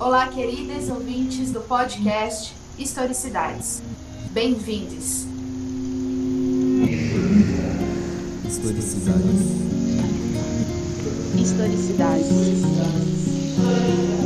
[0.00, 3.82] Olá, queridas ouvintes do podcast Historicidades.
[4.30, 5.26] Bem-vindos.
[8.46, 9.40] Historicidades.
[11.34, 12.30] Historicidades.
[12.30, 14.17] Historicidade.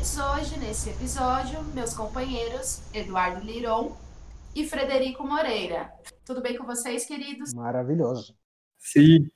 [0.00, 3.94] Presentes hoje nesse episódio, meus companheiros Eduardo Liron
[4.54, 5.92] e Frederico Moreira.
[6.24, 7.52] Tudo bem com vocês, queridos?
[7.52, 8.34] Maravilhoso.
[8.78, 9.30] Sim.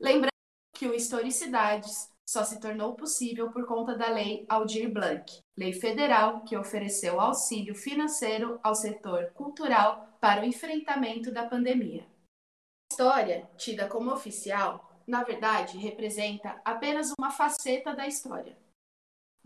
[0.00, 0.32] Lembrando
[0.74, 6.42] que o Historicidades só se tornou possível por conta da Lei Aldir Blanc, lei federal
[6.42, 12.02] que ofereceu auxílio financeiro ao setor cultural para o enfrentamento da pandemia.
[12.02, 18.56] A história, tida como oficial, na verdade representa apenas uma faceta da história,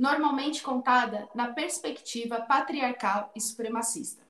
[0.03, 4.27] normalmente contada na perspectiva patriarcal e supremacista.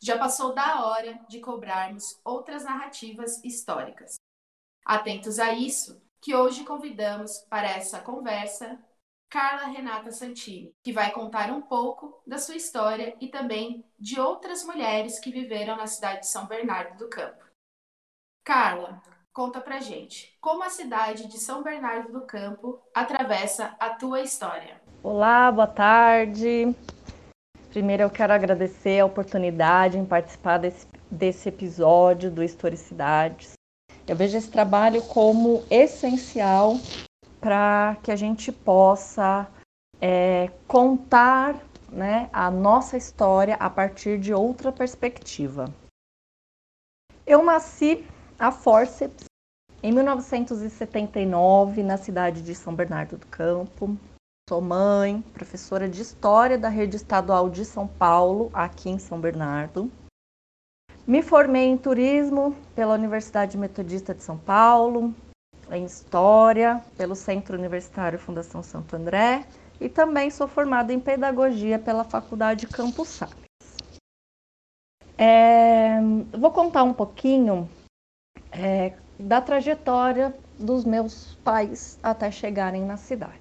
[0.00, 4.14] Já passou da hora de cobrarmos outras narrativas históricas.
[4.84, 8.78] Atentos a isso, que hoje convidamos para essa conversa
[9.28, 14.62] Carla Renata Santini, que vai contar um pouco da sua história e também de outras
[14.62, 17.44] mulheres que viveram na cidade de São Bernardo do Campo.
[18.44, 19.02] Carla,
[19.36, 24.80] conta pra gente, como a cidade de São Bernardo do Campo atravessa a tua história.
[25.02, 26.74] Olá, boa tarde.
[27.68, 33.52] Primeiro eu quero agradecer a oportunidade em participar desse, desse episódio do Historicidades.
[34.08, 36.76] Eu vejo esse trabalho como essencial
[37.38, 39.46] para que a gente possa
[40.00, 45.66] é, contar né, a nossa história a partir de outra perspectiva.
[47.26, 48.02] Eu nasci
[48.38, 49.24] a forceps
[49.82, 53.96] em 1979 na cidade de São Bernardo do Campo.
[54.48, 59.90] Sou mãe, professora de História da Rede Estadual de São Paulo, aqui em São Bernardo.
[61.06, 65.14] Me formei em Turismo pela Universidade Metodista de São Paulo,
[65.70, 69.46] em História pelo Centro Universitário Fundação Santo André
[69.80, 73.34] e também sou formada em Pedagogia pela Faculdade Campus Sales.
[75.18, 75.98] É,
[76.38, 77.68] vou contar um pouquinho
[78.58, 83.40] é, da trajetória dos meus pais até chegarem na cidade.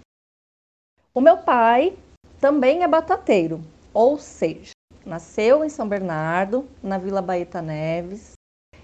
[1.14, 1.98] O meu pai
[2.40, 3.62] também é batateiro,
[3.94, 4.72] ou seja,
[5.06, 8.34] nasceu em São Bernardo, na Vila Baeta Neves.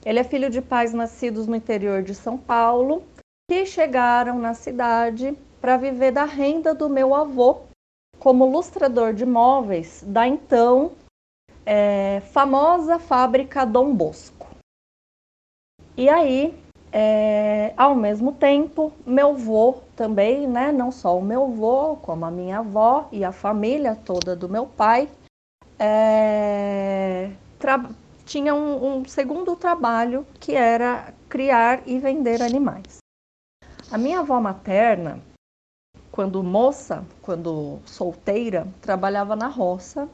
[0.05, 3.03] Ele é filho de pais nascidos no interior de São Paulo,
[3.49, 7.63] que chegaram na cidade para viver da renda do meu avô
[8.17, 10.93] como lustrador de móveis da então
[11.65, 14.40] é, famosa fábrica Dom Bosco.
[15.97, 16.57] E aí,
[16.91, 22.31] é, ao mesmo tempo, meu avô também, né, não só o meu avô, como a
[22.31, 25.09] minha avó e a família toda do meu pai,
[25.77, 27.31] é,
[28.25, 32.99] tinha um, um segundo trabalho que era criar e vender animais.
[33.91, 35.19] A minha avó materna,
[36.11, 40.07] quando moça, quando solteira, trabalhava na roça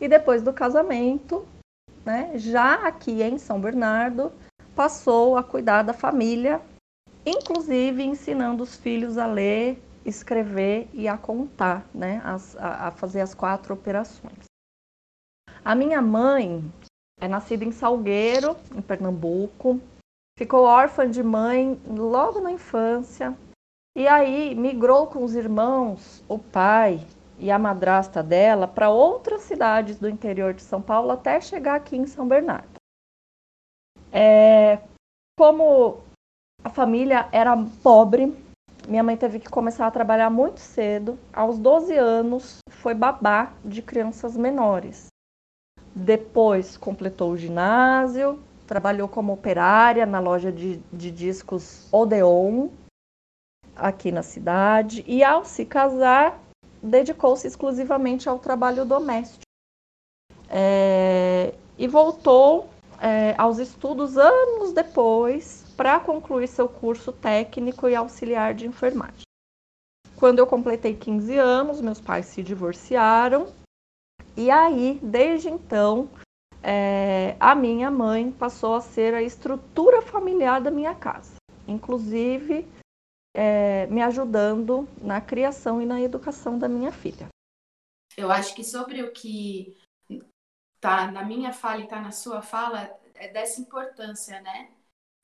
[0.00, 1.46] e depois do casamento,
[2.04, 4.30] né, já aqui em São Bernardo,
[4.74, 6.60] passou a cuidar da família,
[7.24, 13.20] inclusive ensinando os filhos a ler, escrever e a contar, né, as, a, a fazer
[13.20, 14.44] as quatro operações.
[15.64, 16.62] A minha mãe
[17.20, 19.80] é nascida em Salgueiro, em Pernambuco,
[20.38, 23.34] ficou órfã de mãe logo na infância
[23.96, 27.00] e aí migrou com os irmãos, o pai
[27.38, 31.96] e a madrasta dela para outras cidades do interior de São Paulo até chegar aqui
[31.96, 32.73] em São Bernardo.
[34.16, 34.78] É,
[35.36, 35.98] como
[36.62, 37.52] a família era
[37.82, 38.32] pobre,
[38.86, 41.18] minha mãe teve que começar a trabalhar muito cedo.
[41.32, 45.06] Aos 12 anos, foi babá de crianças menores.
[45.92, 52.68] Depois completou o ginásio, trabalhou como operária na loja de, de discos Odeon,
[53.74, 56.38] aqui na cidade, e ao se casar,
[56.80, 59.42] dedicou-se exclusivamente ao trabalho doméstico.
[60.48, 62.68] É, e voltou
[63.00, 69.22] é, aos estudos anos depois para concluir seu curso técnico e auxiliar de enfermagem.
[70.16, 73.52] Quando eu completei 15 anos, meus pais se divorciaram
[74.36, 76.08] e aí, desde então,
[76.62, 81.34] é, a minha mãe passou a ser a estrutura familiar da minha casa,
[81.68, 82.66] inclusive
[83.34, 87.28] é, me ajudando na criação e na educação da minha filha.
[88.16, 89.76] Eu acho que sobre o que
[90.88, 94.74] tá na minha fala e tá na sua fala é dessa importância, né?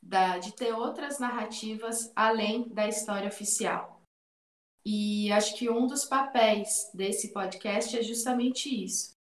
[0.03, 4.01] da, de ter outras narrativas além da história oficial.
[4.85, 9.13] E acho que um dos papéis desse podcast é justamente isso.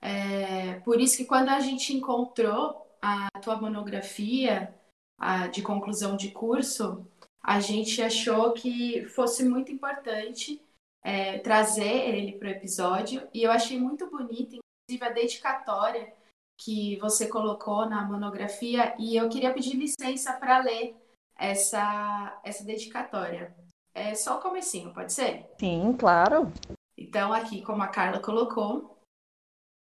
[0.00, 4.74] É, por isso que quando a gente encontrou a tua monografia
[5.18, 7.06] a, de conclusão de curso,
[7.42, 10.60] a gente achou que fosse muito importante
[11.02, 16.12] é, trazer ele para o episódio e eu achei muito bonito, inclusive a dedicatória
[16.56, 20.96] que você colocou na monografia e eu queria pedir licença para ler
[21.36, 23.54] essa, essa dedicatória.
[23.94, 25.50] É só o comecinho, pode ser?
[25.58, 26.52] Sim, claro.
[26.96, 28.98] Então, aqui, como a Carla colocou,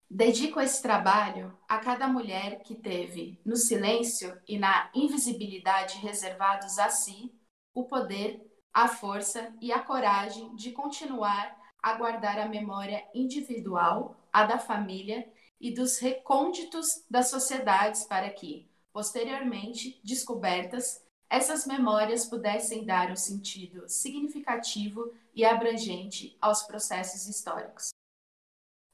[0.08, 6.88] dedico esse trabalho a cada mulher que teve, no silêncio e na invisibilidade reservados a
[6.88, 7.32] si,
[7.74, 8.40] o poder,
[8.72, 15.28] a força e a coragem de continuar a guardar a memória individual, a da família
[15.60, 23.88] e dos recônditos das sociedades para que, posteriormente descobertas, essas memórias pudessem dar um sentido
[23.88, 27.90] significativo e abrangente aos processos históricos.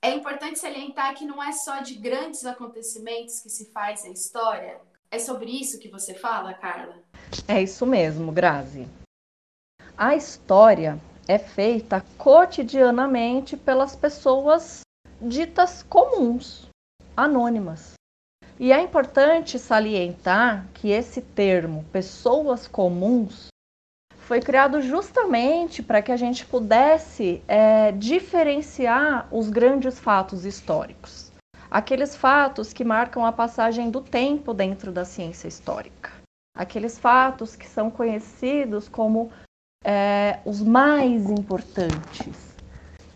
[0.00, 4.80] É importante salientar que não é só de grandes acontecimentos que se faz a história.
[5.10, 7.02] É sobre isso que você fala, Carla?
[7.48, 8.86] É isso mesmo, Grazi.
[9.96, 14.82] A história é feita cotidianamente pelas pessoas
[15.20, 16.68] ditas comuns,
[17.16, 17.94] anônimas.
[18.58, 23.48] E é importante salientar que esse termo, pessoas comuns,
[24.16, 31.32] foi criado justamente para que a gente pudesse é, diferenciar os grandes fatos históricos,
[31.70, 36.12] aqueles fatos que marcam a passagem do tempo dentro da ciência histórica,
[36.54, 39.30] aqueles fatos que são conhecidos como
[39.84, 42.54] é, os mais importantes,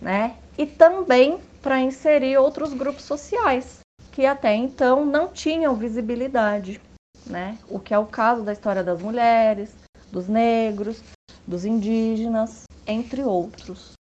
[0.00, 0.36] né?
[0.56, 3.78] E também para inserir outros grupos sociais
[4.10, 6.80] que até então não tinham visibilidade,
[7.26, 7.56] né?
[7.68, 9.74] O que é o caso da história das mulheres,
[10.10, 11.02] dos negros,
[11.46, 13.92] dos indígenas, entre outros.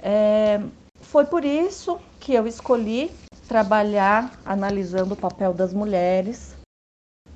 [0.00, 0.60] É,
[1.00, 3.10] foi por isso que eu escolhi
[3.48, 6.54] trabalhar analisando o papel das mulheres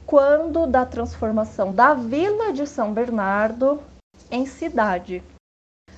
[0.07, 3.83] quando da transformação da vila de São Bernardo
[4.31, 5.23] em cidade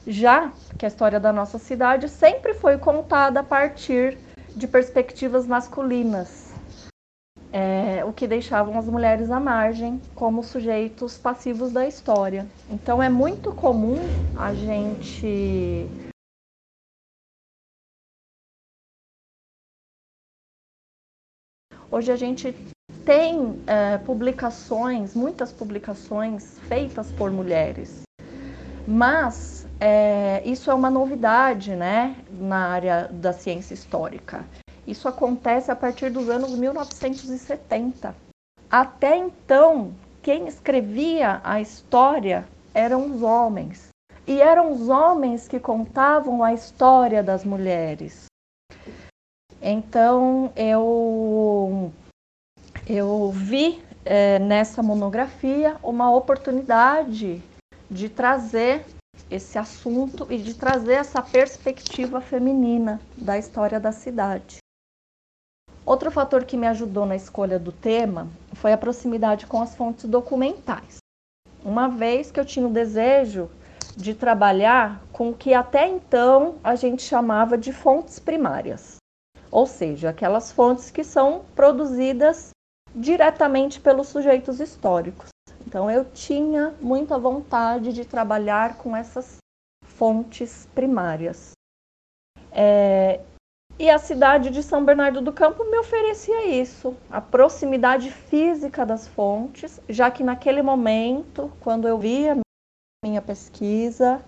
[0.07, 4.19] já que a história da nossa cidade sempre foi contada a partir
[4.55, 6.53] de perspectivas masculinas,
[7.53, 12.47] é, o que deixavam as mulheres à margem como sujeitos passivos da história.
[12.69, 13.97] Então é muito comum
[14.37, 15.89] a gente
[21.91, 22.53] Hoje a gente
[23.05, 28.03] tem é, publicações, muitas publicações feitas por mulheres,
[28.85, 34.43] mas é, isso é uma novidade né, na área da ciência histórica.
[34.87, 38.17] Isso acontece a partir dos anos 1970.
[38.71, 39.93] Até então,
[40.23, 43.89] quem escrevia a história eram os homens.
[44.27, 48.25] E eram os homens que contavam a história das mulheres.
[49.61, 51.93] Então, eu,
[52.89, 57.43] eu vi é, nessa monografia uma oportunidade
[57.91, 58.83] de trazer
[59.35, 64.59] esse assunto e de trazer essa perspectiva feminina da história da cidade.
[65.85, 70.05] Outro fator que me ajudou na escolha do tema foi a proximidade com as fontes
[70.05, 70.99] documentais.
[71.65, 73.51] Uma vez que eu tinha o desejo
[73.97, 78.97] de trabalhar com o que até então a gente chamava de fontes primárias,
[79.51, 82.51] ou seja, aquelas fontes que são produzidas
[82.95, 85.34] diretamente pelos sujeitos históricos.
[85.75, 89.39] Então eu tinha muita vontade de trabalhar com essas
[89.85, 91.51] fontes primárias.
[92.53, 93.21] É,
[93.77, 99.09] e a cidade de São Bernardo do Campo me oferecia isso, a proximidade física das
[99.09, 102.39] fontes, já que naquele momento, quando eu via
[103.05, 104.25] minha pesquisa,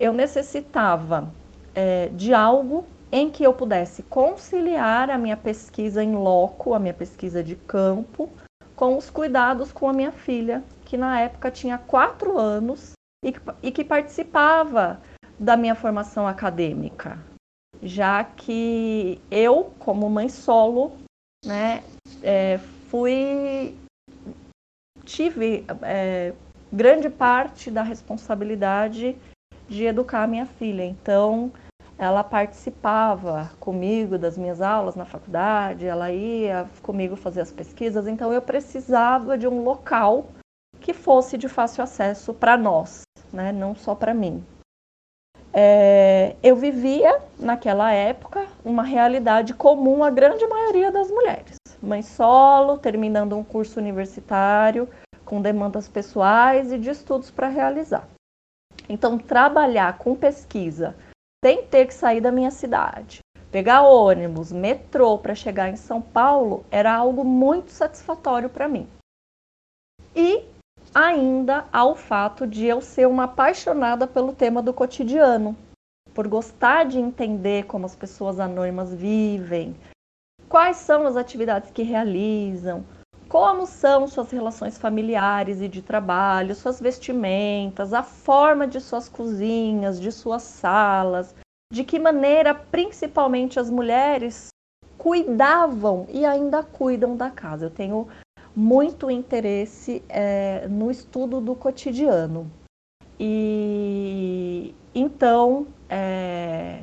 [0.00, 1.30] eu necessitava
[1.74, 6.94] é, de algo em que eu pudesse conciliar a minha pesquisa em loco, a minha
[6.94, 8.30] pesquisa de campo,
[8.74, 13.40] com os cuidados com a minha filha, que na época tinha quatro anos e que,
[13.62, 15.00] e que participava
[15.38, 17.18] da minha formação acadêmica,
[17.82, 20.96] já que eu, como mãe solo,
[21.44, 21.82] né,
[22.22, 23.76] é, fui
[25.04, 26.32] tive é,
[26.72, 29.16] grande parte da responsabilidade
[29.68, 30.84] de educar a minha filha.
[30.84, 31.52] Então,
[31.98, 38.32] ela participava comigo das minhas aulas na faculdade, ela ia comigo fazer as pesquisas, então
[38.32, 40.26] eu precisava de um local
[40.86, 43.02] que fosse de fácil acesso para nós,
[43.32, 43.50] né?
[43.50, 44.46] não só para mim.
[45.52, 51.56] É, eu vivia naquela época uma realidade comum à grande maioria das mulheres.
[51.82, 54.88] mãe solo, terminando um curso universitário,
[55.24, 58.06] com demandas pessoais e de estudos para realizar.
[58.88, 60.94] Então, trabalhar com pesquisa
[61.44, 63.18] sem ter que sair da minha cidade,
[63.50, 68.88] pegar ônibus, metrô para chegar em São Paulo era algo muito satisfatório para mim.
[70.14, 70.54] E
[70.96, 75.54] ainda ao fato de eu ser uma apaixonada pelo tema do cotidiano,
[76.14, 79.76] por gostar de entender como as pessoas anônimas vivem,
[80.48, 82.82] quais são as atividades que realizam,
[83.28, 90.00] como são suas relações familiares e de trabalho, suas vestimentas, a forma de suas cozinhas,
[90.00, 91.34] de suas salas,
[91.70, 94.48] de que maneira principalmente as mulheres
[94.96, 97.66] cuidavam e ainda cuidam da casa.
[97.66, 98.08] Eu tenho
[98.56, 102.50] muito interesse é, no estudo do cotidiano.
[103.20, 106.82] E então é,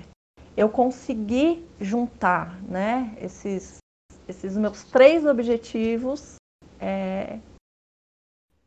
[0.56, 3.78] eu consegui juntar né, esses,
[4.28, 6.36] esses meus três objetivos
[6.80, 7.40] é,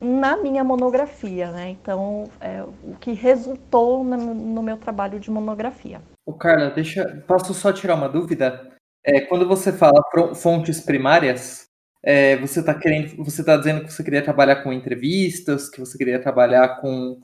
[0.01, 1.71] na minha monografia, né?
[1.71, 6.03] Então, é, o que resultou no, no, meu trabalho de monografia.
[6.27, 8.73] O Carla, deixa, posso só tirar uma dúvida?
[9.05, 10.03] É, quando você fala
[10.35, 11.67] fontes primárias,
[12.03, 15.99] é, você está querendo, você está dizendo que você queria trabalhar com entrevistas, que você
[15.99, 17.21] queria trabalhar com,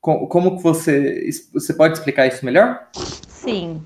[0.00, 2.88] com como que você, você pode explicar isso melhor?
[3.28, 3.82] Sim.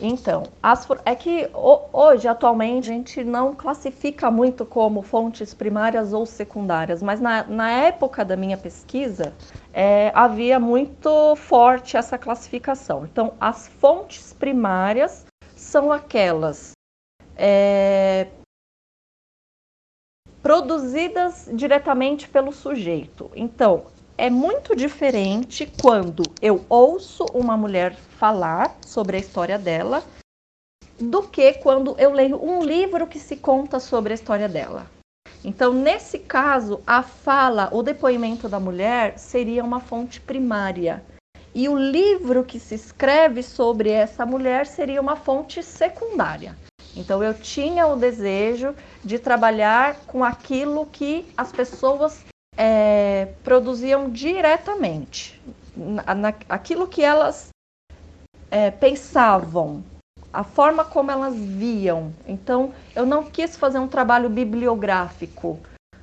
[0.00, 1.48] Então, as, é que
[1.92, 7.70] hoje, atualmente, a gente não classifica muito como fontes primárias ou secundárias, mas na, na
[7.70, 9.32] época da minha pesquisa,
[9.72, 13.04] é, havia muito forte essa classificação.
[13.04, 16.72] Então, as fontes primárias são aquelas
[17.36, 18.26] é,
[20.44, 23.30] produzidas diretamente pelo sujeito.
[23.34, 23.86] Então,
[24.18, 30.04] é muito diferente quando eu ouço uma mulher falar sobre a história dela
[31.00, 34.86] do que quando eu leio um livro que se conta sobre a história dela.
[35.42, 41.02] Então, nesse caso, a fala, o depoimento da mulher seria uma fonte primária.
[41.54, 46.54] E o livro que se escreve sobre essa mulher seria uma fonte secundária.
[46.96, 48.74] Então, eu tinha o desejo
[49.04, 52.24] de trabalhar com aquilo que as pessoas
[52.56, 55.40] é, produziam diretamente,
[55.76, 57.48] na, na, aquilo que elas
[58.50, 59.82] é, pensavam,
[60.32, 62.12] a forma como elas viam.
[62.26, 65.58] Então, eu não quis fazer um trabalho bibliográfico,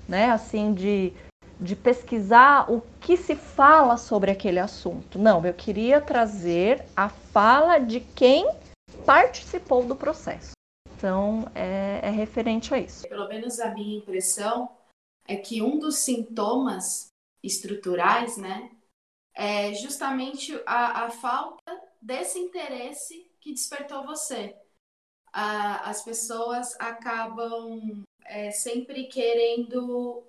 [0.08, 1.14] né, assim, de,
[1.60, 5.18] de pesquisar o que se fala sobre aquele assunto.
[5.18, 8.50] Não, eu queria trazer a fala de quem
[9.06, 10.52] participou do processo.
[11.02, 13.10] Então, é, é referente a isso.
[13.10, 14.70] Pelo menos a minha impressão
[15.28, 17.08] é que um dos sintomas
[17.44, 18.70] estruturais, né,
[19.34, 24.56] é justamente a, a falta desse interesse que despertou você.
[25.34, 30.24] As pessoas acabam é, sempre querendo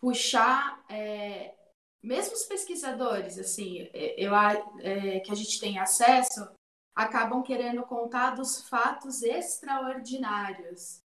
[0.00, 1.54] puxar, é,
[2.02, 6.48] mesmo os pesquisadores, assim, eu, é, que a gente tem acesso,
[6.96, 11.02] acabam querendo contar dos fatos extraordinários,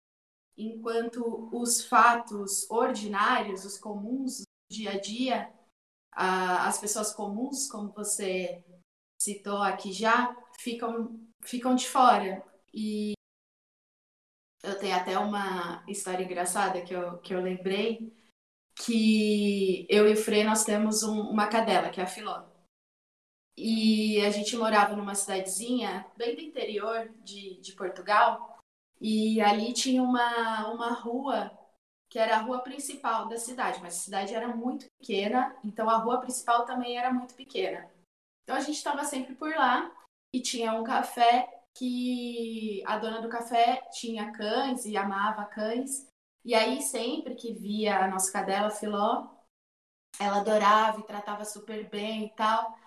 [0.57, 5.53] enquanto os fatos ordinários, os comuns do dia a dia,
[6.11, 8.65] as pessoas comuns, como você
[9.21, 12.43] citou aqui já, ficam, ficam de fora.
[12.73, 13.13] E
[14.63, 18.11] eu tenho até uma história engraçada que eu, que eu lembrei,
[18.77, 22.54] que eu e o Frei, nós temos um, uma cadela, que é a Filó.
[23.57, 28.59] E a gente morava numa cidadezinha bem do interior de, de Portugal,
[29.01, 31.51] e ali tinha uma, uma rua
[32.09, 35.97] que era a rua principal da cidade, mas a cidade era muito pequena, então a
[35.97, 37.91] rua principal também era muito pequena.
[38.43, 39.91] Então a gente estava sempre por lá
[40.33, 46.07] e tinha um café que a dona do café tinha cães e amava cães.
[46.45, 49.29] E aí sempre que via a nossa cadela Filó,
[50.21, 52.79] ela adorava e tratava super bem e tal.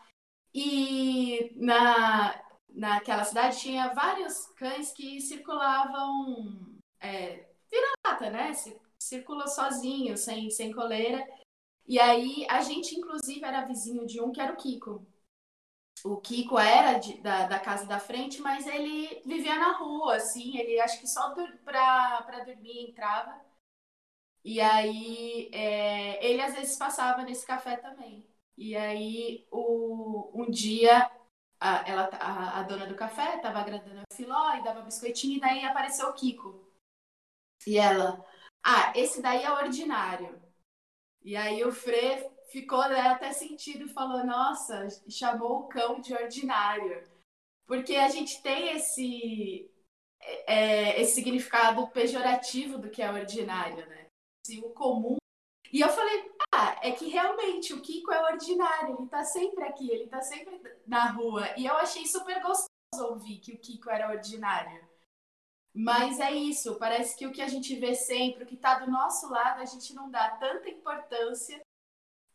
[0.60, 7.46] E na naquela cidade tinha vários cães que circulavam é,
[8.32, 8.52] né?
[9.00, 11.24] Circula sozinho, sem, sem coleira.
[11.88, 15.06] E aí a gente, inclusive, era vizinho de um que era o Kiko.
[16.04, 20.58] O Kiko era de, da, da casa da frente, mas ele vivia na rua, assim,
[20.58, 23.40] ele acho que só para dormir entrava.
[24.44, 28.26] E aí é, ele às vezes passava nesse café também.
[28.58, 31.10] E aí o, um dia
[31.60, 35.40] a, ela, a, a dona do café estava agradando a Filó e dava biscoitinho, e
[35.40, 36.66] daí apareceu o Kiko.
[37.66, 38.26] E ela,
[38.64, 40.42] ah, esse daí é ordinário.
[41.24, 47.04] E aí o Frê ficou né, até sentido falou, nossa, chamou o cão de ordinário.
[47.66, 49.70] Porque a gente tem esse
[50.46, 54.08] é, esse significado pejorativo do que é ordinário, né?
[54.46, 55.18] Assim, o comum.
[55.72, 59.90] E eu falei, ah, é que realmente o Kiko é ordinário, ele tá sempre aqui,
[59.90, 61.48] ele tá sempre na rua.
[61.58, 62.70] E eu achei super gostoso
[63.10, 64.88] ouvir que o Kiko era ordinário.
[65.74, 68.90] Mas é isso, parece que o que a gente vê sempre, o que está do
[68.90, 71.62] nosso lado, a gente não dá tanta importância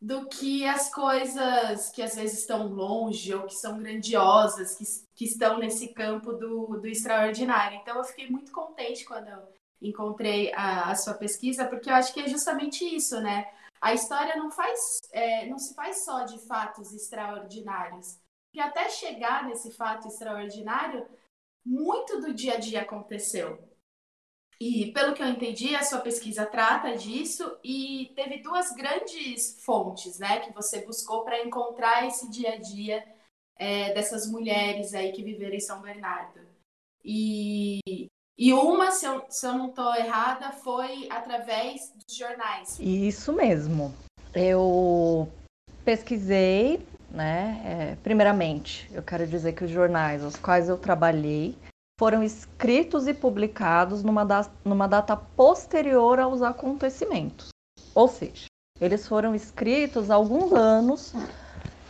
[0.01, 5.25] do que as coisas que às vezes estão longe ou que são grandiosas, que, que
[5.25, 7.79] estão nesse campo do, do extraordinário.
[7.79, 9.49] Então eu fiquei muito contente quando eu
[9.81, 13.49] encontrei a, a sua pesquisa, porque eu acho que é justamente isso, né?
[13.83, 18.17] A história não faz, é, não se faz só de fatos extraordinários.
[18.55, 21.05] E até chegar nesse fato extraordinário,
[21.67, 23.59] muito do dia a dia aconteceu.
[24.61, 30.21] E pelo que eu entendi, a sua pesquisa trata disso e teve duas grandes fontes,
[30.21, 33.05] né, que você buscou para encontrar esse dia a dia
[33.57, 36.41] é, dessas mulheres aí que viveram em São Bernardo.
[37.05, 37.81] E,
[38.39, 42.79] e uma, se eu, se eu não estou errada, foi através dos jornais.
[42.81, 43.95] Isso mesmo.
[44.35, 45.29] Eu
[45.85, 47.61] pesquisei né?
[47.65, 51.57] É, primeiramente, eu quero dizer que os jornais aos quais eu trabalhei
[51.99, 57.49] foram escritos e publicados numa, da, numa data posterior aos acontecimentos.
[57.95, 58.47] Ou seja,
[58.81, 61.13] eles foram escritos alguns anos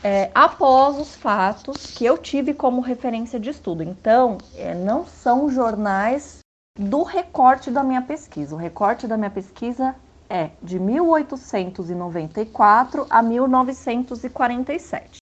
[0.02, 3.84] é, após os fatos que eu tive como referência de estudo.
[3.84, 6.40] Então, é, não são jornais
[6.78, 8.54] do recorte da minha pesquisa.
[8.54, 9.94] O recorte da minha pesquisa
[10.28, 15.18] é de 1894 a 1947.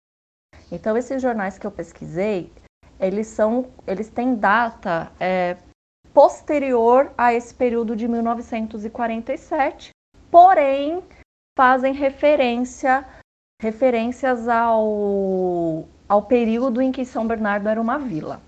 [0.72, 2.50] Então, esses jornais que eu pesquisei,
[2.98, 5.58] eles são, eles têm data é,
[6.14, 9.90] posterior a esse período de 1947,
[10.30, 11.02] porém
[11.58, 13.04] fazem referência
[13.60, 18.40] referências ao, ao período em que São Bernardo era uma vila.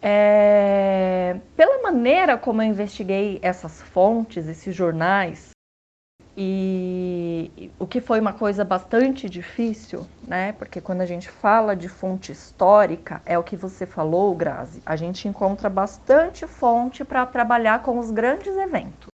[0.00, 5.50] É, pela maneira como eu investiguei essas fontes, esses jornais,
[6.40, 10.52] e o que foi uma coisa bastante difícil, né?
[10.52, 14.94] Porque quando a gente fala de fonte histórica, é o que você falou, Grazi, a
[14.94, 19.08] gente encontra bastante fonte para trabalhar com os grandes eventos,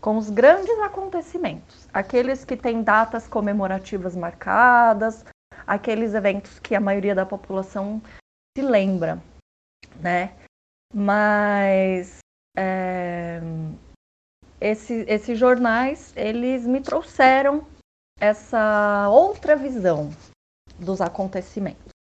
[0.00, 5.24] com os grandes acontecimentos, aqueles que têm datas comemorativas marcadas,
[5.66, 8.00] aqueles eventos que a maioria da população
[8.56, 9.20] se lembra
[10.00, 10.32] né?
[10.92, 12.18] Mas
[12.56, 13.40] é,
[14.60, 17.66] esse, esses jornais, eles me trouxeram
[18.20, 20.10] essa outra visão
[20.78, 21.92] dos acontecimentos.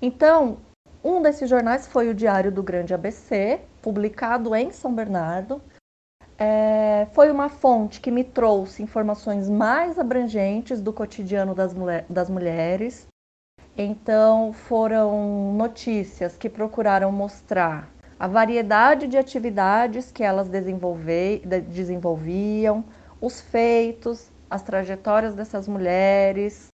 [0.00, 0.58] Então,
[1.02, 5.60] um desses jornais foi o Diário do Grande ABC, publicado em São Bernardo.
[6.38, 12.30] É, foi uma fonte que me trouxe informações mais abrangentes do cotidiano das, mulher, das
[12.30, 13.08] mulheres,
[13.80, 22.84] então, foram notícias que procuraram mostrar a variedade de atividades que elas desenvolviam,
[23.20, 26.66] os feitos, as trajetórias dessas mulheres,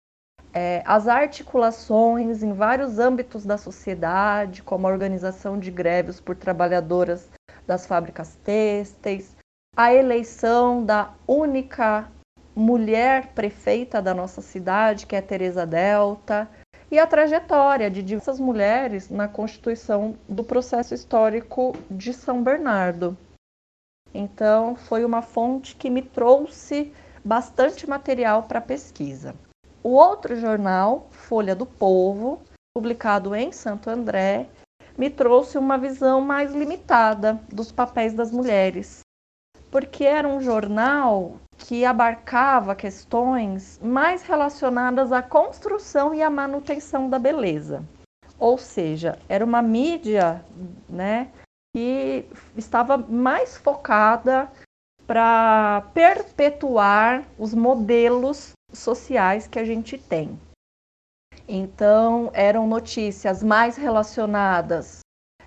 [0.54, 7.30] é, as articulações em vários âmbitos da sociedade, como a organização de greves por trabalhadoras
[7.66, 9.33] das fábricas têxteis,
[9.76, 12.08] a eleição da única
[12.54, 16.48] mulher prefeita da nossa cidade, que é Teresa Delta,
[16.90, 23.16] e a trajetória de diversas mulheres na constituição do processo histórico de São Bernardo.
[24.12, 26.92] Então, foi uma fonte que me trouxe
[27.24, 29.34] bastante material para pesquisa.
[29.82, 32.40] O outro jornal, Folha do Povo,
[32.72, 34.46] publicado em Santo André,
[34.96, 39.03] me trouxe uma visão mais limitada dos papéis das mulheres,
[39.74, 47.18] porque era um jornal que abarcava questões mais relacionadas à construção e à manutenção da
[47.18, 47.84] beleza.
[48.38, 50.44] Ou seja, era uma mídia
[50.88, 51.28] né,
[51.74, 52.24] que
[52.56, 54.48] estava mais focada
[55.08, 60.38] para perpetuar os modelos sociais que a gente tem.
[61.48, 65.00] Então, eram notícias mais relacionadas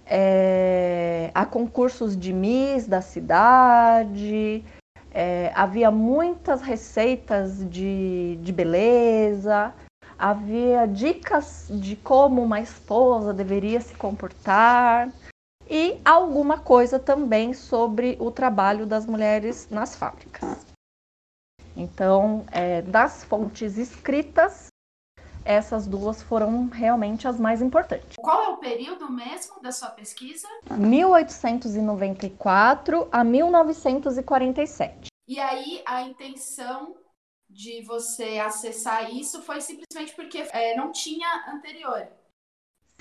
[0.09, 4.63] é, a concursos de Miss da cidade,
[5.11, 9.73] é, havia muitas receitas de, de beleza,
[10.17, 15.11] havia dicas de como uma esposa deveria se comportar
[15.69, 20.65] e alguma coisa também sobre o trabalho das mulheres nas fábricas.
[21.75, 24.67] Então, é, das fontes escritas,
[25.47, 28.17] essas duas foram realmente as mais importantes.
[28.17, 30.45] Qual é o período mesmo da sua pesquisa?
[30.69, 35.07] 1894 a 1947.
[35.27, 36.95] E aí a intenção
[37.49, 42.05] de você acessar isso foi simplesmente porque é, não tinha anterior.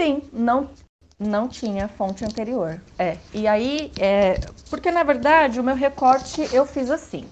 [0.01, 0.71] Sim, não
[1.19, 2.81] Não tinha fonte anterior.
[2.99, 3.17] É.
[3.33, 4.35] E aí, é,
[4.69, 7.27] porque na verdade o meu recorte eu fiz assim.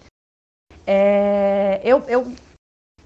[0.86, 2.24] É, eu, eu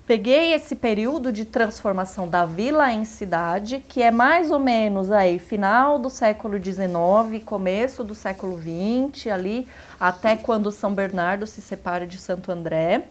[0.09, 5.39] peguei esse período de transformação da vila em cidade, que é mais ou menos aí
[5.39, 9.69] final do século XIX, começo do século XX, ali
[10.01, 13.07] até quando São Bernardo se separa de Santo André.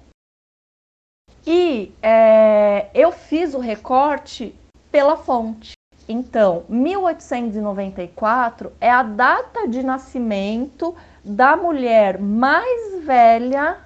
[1.45, 4.55] E é, eu fiz o recorte
[4.91, 5.73] pela fonte.
[6.09, 13.85] Então, 1894 é a data de nascimento da mulher mais velha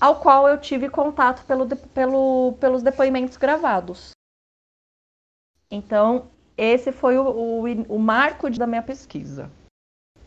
[0.00, 4.12] ao qual eu tive contato pelo, pelo, pelos depoimentos gravados.
[5.70, 9.50] Então, esse foi o, o, o marco da minha pesquisa.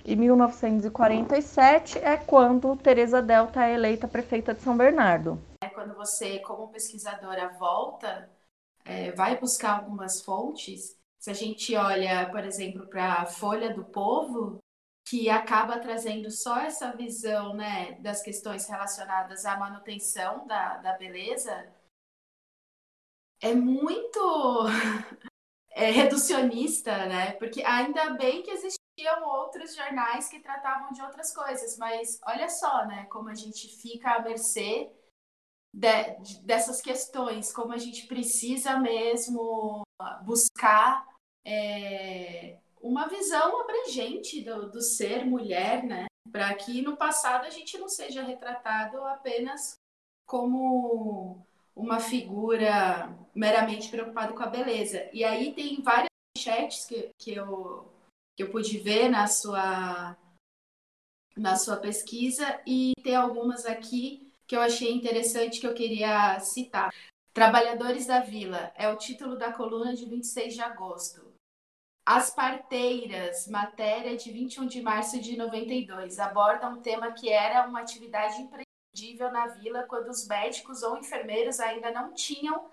[0.04, 5.40] E 1947 é quando Teresa Delta é eleita prefeita de São Bernardo.
[5.64, 8.30] É quando você, como pesquisadora, volta,
[8.84, 13.86] é, vai buscar algumas fontes se a gente olha, por exemplo, para a Folha do
[13.86, 14.58] Povo,
[15.12, 21.70] que acaba trazendo só essa visão né, das questões relacionadas à manutenção da, da beleza,
[23.42, 24.20] é muito
[25.72, 27.34] é, reducionista, né?
[27.34, 32.86] Porque ainda bem que existiam outros jornais que tratavam de outras coisas, mas olha só,
[32.86, 33.04] né?
[33.08, 34.90] Como a gente fica à mercê
[35.74, 39.84] de, de, dessas questões, como a gente precisa mesmo
[40.24, 41.06] buscar
[41.46, 46.06] é, uma visão abrangente do, do ser mulher, né?
[46.32, 49.76] Para que no passado a gente não seja retratado apenas
[50.26, 55.10] como uma figura meramente preocupada com a beleza.
[55.14, 57.92] E aí tem várias chats que, que, eu,
[58.36, 60.18] que eu pude ver na sua,
[61.36, 66.94] na sua pesquisa e tem algumas aqui que eu achei interessante que eu queria citar.
[67.34, 71.31] Trabalhadores da Vila é o título da coluna de 26 de agosto.
[72.06, 77.82] As Parteiras, matéria de 21 de março de 92, aborda um tema que era uma
[77.82, 82.70] atividade imprescindível na vila quando os médicos ou enfermeiros ainda não tinham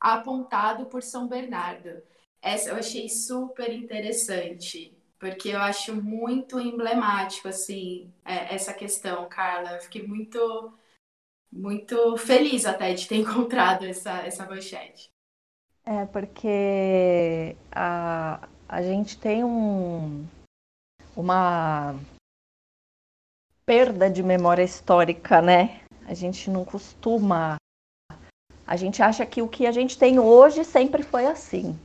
[0.00, 2.02] apontado por São Bernardo.
[2.40, 9.72] Essa eu achei super interessante, porque eu acho muito emblemático assim é, essa questão, Carla.
[9.72, 10.72] Eu fiquei muito
[11.52, 15.10] muito feliz até de ter encontrado essa essa manchete.
[15.84, 20.24] É, porque a, a gente tem um,
[21.16, 21.96] uma
[23.66, 25.80] perda de memória histórica, né?
[26.06, 27.56] A gente não costuma.
[28.64, 31.76] A gente acha que o que a gente tem hoje sempre foi assim,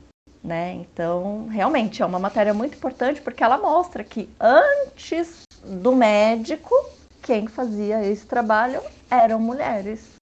[0.44, 0.74] né?
[0.74, 6.72] Então, realmente é uma matéria muito importante porque ela mostra que antes do médico,
[7.20, 10.14] quem fazia esse trabalho eram mulheres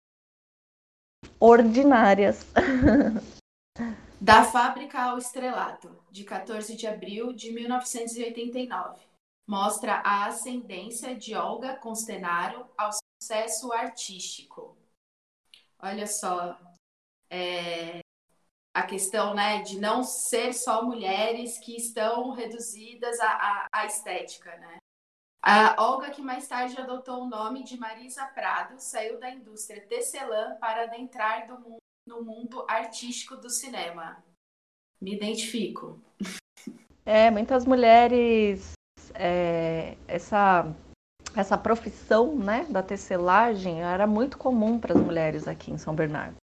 [1.41, 2.45] ordinárias.
[4.23, 9.05] Da Fábrica ao Estrelato, de 14 de abril de 1989.
[9.45, 12.89] Mostra a ascendência de Olga Constenaro ao
[13.21, 14.77] sucesso artístico.
[15.77, 16.57] Olha só,
[17.29, 17.99] é,
[18.73, 24.55] a questão né, de não ser só mulheres que estão reduzidas à, à, estética.
[24.55, 24.77] Né?
[25.41, 30.55] A Olga, que mais tarde adotou o nome de Marisa Prado, saiu da indústria tecelã
[30.61, 34.23] para adentrar do mundo no mundo artístico do cinema.
[35.01, 36.01] Me identifico.
[37.05, 38.71] É, muitas mulheres,
[39.13, 40.73] é, essa,
[41.35, 46.37] essa profissão né, da tecelagem era muito comum para as mulheres aqui em São Bernardo.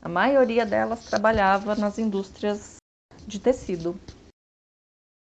[0.00, 2.76] A maioria delas trabalhava nas indústrias
[3.26, 3.98] de tecido.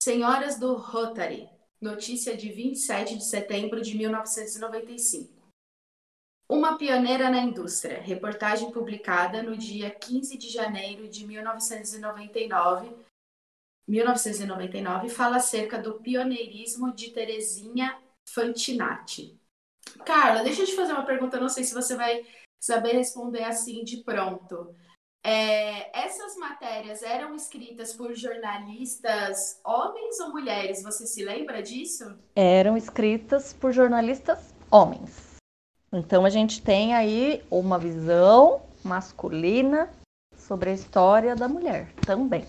[0.03, 1.49] Senhoras do Rotary,
[1.81, 5.36] notícia de 27 de setembro de 1995.
[6.49, 8.01] Uma pioneira na indústria.
[8.01, 12.95] Reportagem publicada no dia 15 de janeiro de 1999.
[13.87, 17.97] 1999 fala acerca do pioneirismo de Terezinha
[18.29, 19.37] Fantinati.
[20.05, 22.25] Carla, deixa eu te fazer uma pergunta, não sei se você vai
[22.61, 24.75] saber responder assim de pronto.
[25.23, 30.83] É, essas matérias eram escritas por jornalistas homens ou mulheres?
[30.83, 32.17] Você se lembra disso?
[32.35, 35.26] Eram escritas por jornalistas homens.
[35.91, 39.89] Então a gente tem aí uma visão masculina
[40.35, 42.45] sobre a história da mulher também.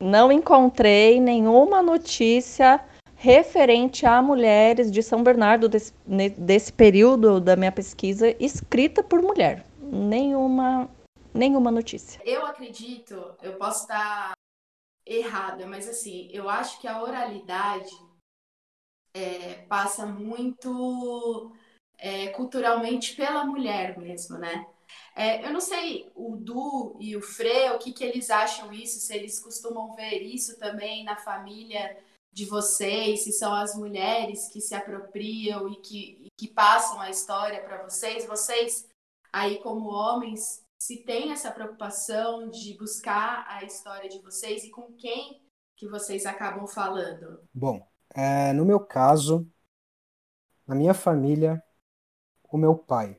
[0.00, 2.84] Não encontrei nenhuma notícia
[3.16, 5.94] referente a mulheres de São Bernardo desse,
[6.36, 9.64] desse período da minha pesquisa escrita por mulher.
[9.78, 10.90] Nenhuma,
[11.32, 12.20] nenhuma notícia.
[12.24, 14.32] Eu acredito, eu posso estar
[15.06, 17.90] errada, mas assim, eu acho que a oralidade
[19.14, 21.52] é, passa muito
[21.96, 24.66] é, culturalmente pela mulher mesmo, né?
[25.16, 28.98] É, eu não sei o Du e o Fre, o que, que eles acham isso,
[28.98, 31.96] se eles costumam ver isso também na família
[32.32, 37.62] de vocês, se são as mulheres que se apropriam e que, que passam a história
[37.62, 38.26] para vocês.
[38.26, 38.88] Vocês,
[39.32, 44.92] aí como homens, se tem essa preocupação de buscar a história de vocês e com
[44.94, 45.40] quem
[45.76, 47.40] que vocês acabam falando?
[47.54, 49.46] Bom, é, no meu caso,
[50.66, 51.62] na minha família,
[52.52, 53.18] o meu pai,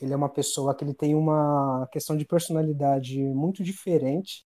[0.00, 4.46] ele é uma pessoa que ele tem uma questão de personalidade muito diferente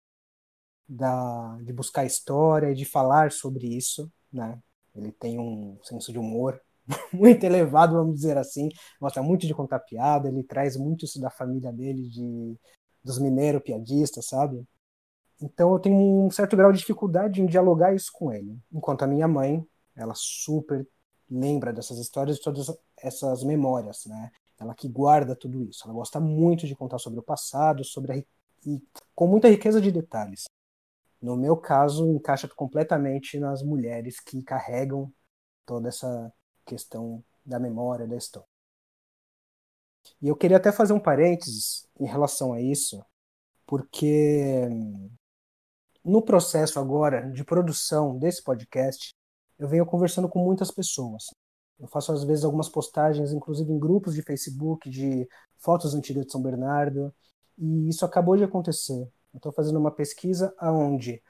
[0.87, 4.59] da, de buscar história e de falar sobre isso, né?
[4.95, 6.61] Ele tem um senso de humor
[7.13, 11.29] muito elevado, vamos dizer assim, gosta muito de contar piada, ele traz muito isso da
[11.29, 12.57] família dele, de
[13.03, 14.65] dos mineiros piadistas, sabe?
[15.41, 18.59] Então eu tenho um certo grau de dificuldade em dialogar isso com ele.
[18.71, 20.87] Enquanto a minha mãe, ela super
[21.29, 24.31] lembra dessas histórias e todas essas memórias, né?
[24.57, 25.83] Ela que guarda tudo isso.
[25.85, 28.17] Ela gosta muito de contar sobre o passado, sobre a,
[28.65, 28.81] e
[29.15, 30.45] com muita riqueza de detalhes.
[31.21, 35.11] No meu caso, encaixa completamente nas mulheres que carregam
[35.65, 36.33] toda essa
[36.65, 38.47] questão da memória da história.
[40.21, 43.03] E eu queria até fazer um parênteses em relação a isso,
[43.65, 44.67] porque
[46.03, 49.13] no processo agora de produção desse podcast,
[49.57, 51.25] eu venho conversando com muitas pessoas.
[51.79, 56.31] Eu faço às vezes algumas postagens, inclusive em grupos de Facebook, de fotos antigas de
[56.31, 57.13] São Bernardo,
[57.57, 59.01] e isso acabou de acontecer.
[59.33, 61.21] Eu estou fazendo uma pesquisa onde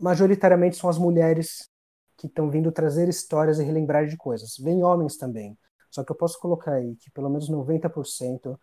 [0.00, 1.70] majoritariamente são as mulheres
[2.16, 4.56] que estão vindo trazer histórias e relembrar de coisas.
[4.58, 5.56] Vem homens também.
[5.90, 8.58] Só que eu posso colocar aí que pelo menos 90%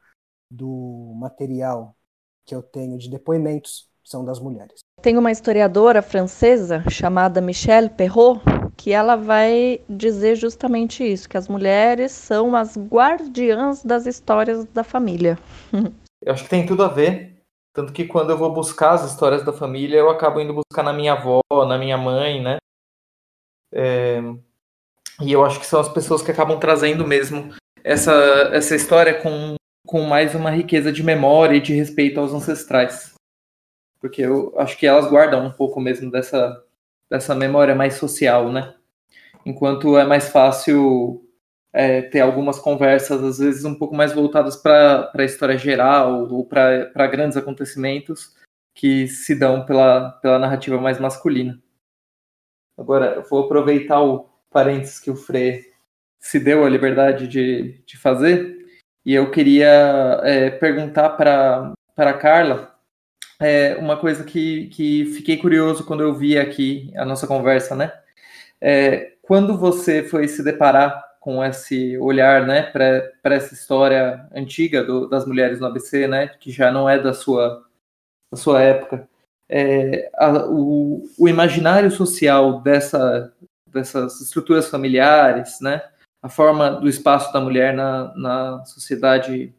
[0.50, 1.96] do material
[2.46, 4.80] que eu tenho de depoimentos são das mulheres.
[5.02, 8.42] Tem uma historiadora francesa chamada Michelle Perrault
[8.76, 14.84] que ela vai dizer justamente isso, que as mulheres são as guardiãs das histórias da
[14.84, 15.38] família.
[16.22, 19.44] Eu acho que tem tudo a ver, tanto que quando eu vou buscar as histórias
[19.44, 22.60] da família, eu acabo indo buscar na minha avó, na minha mãe, né?
[23.74, 24.22] É...
[25.22, 28.13] E eu acho que são as pessoas que acabam trazendo mesmo essa,
[28.54, 33.12] essa história com, com mais uma riqueza de memória e de respeito aos ancestrais
[34.04, 36.62] porque eu acho que elas guardam um pouco mesmo dessa,
[37.10, 38.76] dessa memória mais social, né?
[39.46, 41.26] Enquanto é mais fácil
[41.72, 46.46] é, ter algumas conversas, às vezes um pouco mais voltadas para a história geral ou
[46.46, 48.36] para grandes acontecimentos
[48.76, 51.58] que se dão pela, pela narrativa mais masculina.
[52.78, 55.63] Agora, eu vou aproveitar o parênteses que o Frei
[56.20, 58.68] se deu a liberdade de, de fazer
[59.06, 62.73] e eu queria é, perguntar para a Carla
[63.44, 67.92] é, uma coisa que, que fiquei curioso quando eu vi aqui a nossa conversa, né?
[68.62, 75.08] É, quando você foi se deparar com esse olhar, né, para essa história antiga do,
[75.08, 77.66] das mulheres no ABC, né, que já não é da sua,
[78.32, 79.08] da sua época,
[79.50, 83.34] é, a, o, o imaginário social dessa,
[83.70, 85.82] dessas estruturas familiares, né,
[86.22, 89.54] a forma do espaço da mulher na, na sociedade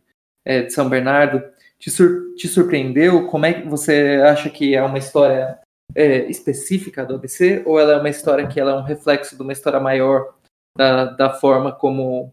[0.45, 1.43] é, de São Bernardo,
[1.85, 3.27] te, sur te surpreendeu?
[3.27, 5.59] Como é que você acha que é uma história
[5.95, 9.43] é, específica do ABC ou ela é uma história que ela é um reflexo de
[9.43, 10.33] uma história maior
[10.77, 12.33] da, da forma como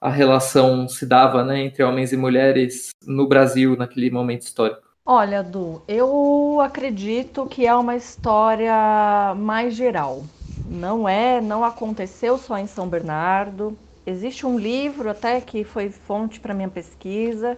[0.00, 4.82] a relação se dava né, entre homens e mulheres no Brasil naquele momento histórico?
[5.04, 10.24] Olha, Du, eu acredito que é uma história mais geral.
[10.68, 13.76] Não é, não aconteceu só em São Bernardo.
[14.06, 17.56] Existe um livro até que foi fonte para minha pesquisa,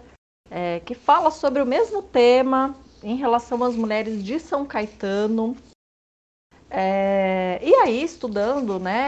[0.50, 5.56] é, que fala sobre o mesmo tema em relação às mulheres de São Caetano.
[6.70, 9.06] É, e aí, estudando né,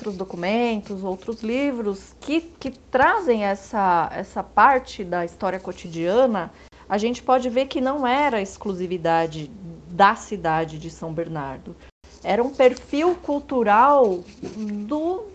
[0.00, 6.52] outros documentos, outros livros que, que trazem essa, essa parte da história cotidiana,
[6.88, 9.48] a gente pode ver que não era exclusividade
[9.88, 11.76] da cidade de São Bernardo.
[12.22, 14.22] Era um perfil cultural
[14.86, 15.26] do,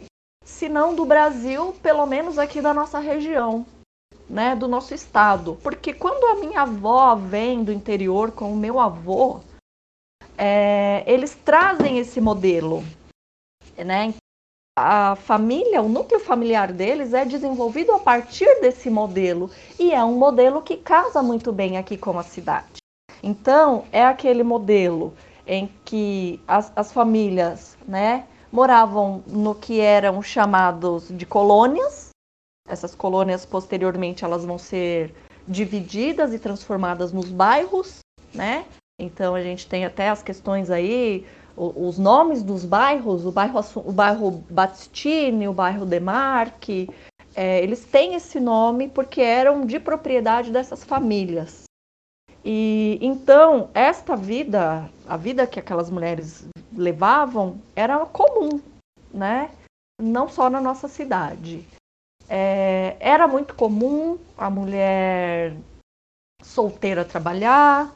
[0.44, 3.66] se não do Brasil, pelo menos aqui da nossa região
[4.30, 5.58] né, do nosso estado.
[5.62, 9.40] Porque quando a minha avó vem do interior com o meu avô,
[10.38, 12.84] é, eles trazem esse modelo,
[13.78, 14.14] né?
[14.78, 20.18] A família, o núcleo familiar deles é desenvolvido a partir desse modelo e é um
[20.18, 22.82] modelo que casa muito bem aqui com a cidade.
[23.24, 25.14] Então, é aquele modelo
[25.48, 32.05] em que as, as famílias, né, moravam no que eram chamados de colônias,
[32.68, 35.14] essas colônias posteriormente elas vão ser
[35.48, 38.00] divididas e transformadas nos bairros,
[38.34, 38.66] né?
[39.00, 41.26] Então a gente tem até as questões aí,
[41.56, 46.90] os nomes dos bairros, o bairro, o bairro Batistini, o bairro Demarque,
[47.38, 51.64] É, eles têm esse nome porque eram de propriedade dessas famílias.
[52.46, 58.62] E então esta vida, a vida que aquelas mulheres levavam, era comum,
[59.14, 59.52] né?
[60.02, 61.68] Não só na nossa cidade.
[62.30, 65.56] É, era muito comum a mulher
[66.44, 67.94] solteira trabalhar,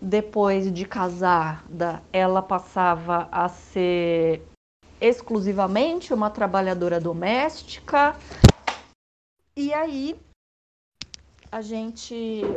[0.00, 4.42] depois de casada, ela passava a ser
[5.00, 8.16] exclusivamente uma trabalhadora doméstica.
[9.56, 10.16] E aí
[11.50, 12.14] a gente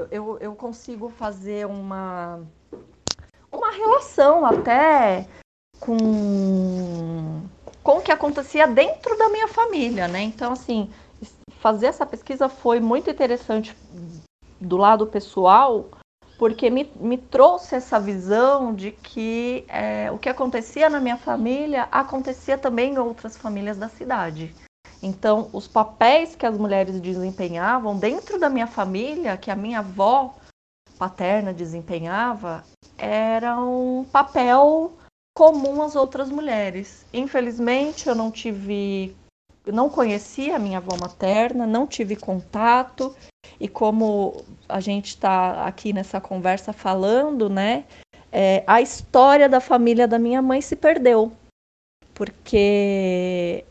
[0.10, 2.40] eu, eu consigo fazer uma
[3.52, 5.28] uma relação até
[5.80, 7.44] com
[7.84, 10.22] com o que acontecia dentro da minha família, né?
[10.22, 10.90] Então assim,
[11.66, 13.76] fazer essa pesquisa foi muito interessante
[14.62, 15.90] do lado pessoal,
[16.38, 21.88] porque me, me trouxe essa visão de que é, o que acontecia na minha família
[21.92, 24.54] acontecia também em outras famílias da cidade.
[25.02, 30.36] Então, os papéis que as mulheres desempenhavam dentro da minha família, que a minha avó
[31.00, 32.64] paterna desempenhava,
[32.96, 34.94] era um papel
[35.36, 37.08] comum às outras mulheres.
[37.12, 39.16] Infelizmente, eu não tive,
[39.72, 43.16] não conhecia a minha avó materna, não tive contato
[43.60, 47.86] e como a gente está aqui nessa conversa falando, né?
[48.32, 51.32] É, a história da família da minha mãe se perdeu,
[52.14, 53.64] porque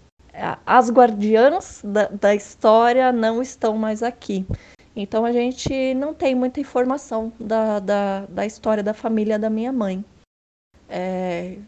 [0.66, 4.46] as guardiãs da, da história não estão mais aqui.
[4.96, 9.72] Então a gente não tem muita informação da, da, da história da família da minha
[9.72, 10.04] mãe.
[10.88, 11.58] É,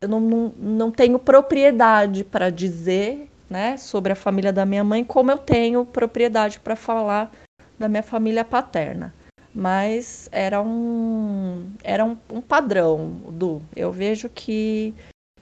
[0.00, 5.04] eu não, não, não tenho propriedade para dizer né, sobre a família da minha mãe,
[5.04, 7.30] como eu tenho propriedade para falar
[7.78, 9.14] da minha família paterna.
[9.54, 14.94] Mas era um, era um, um padrão, do Eu vejo que,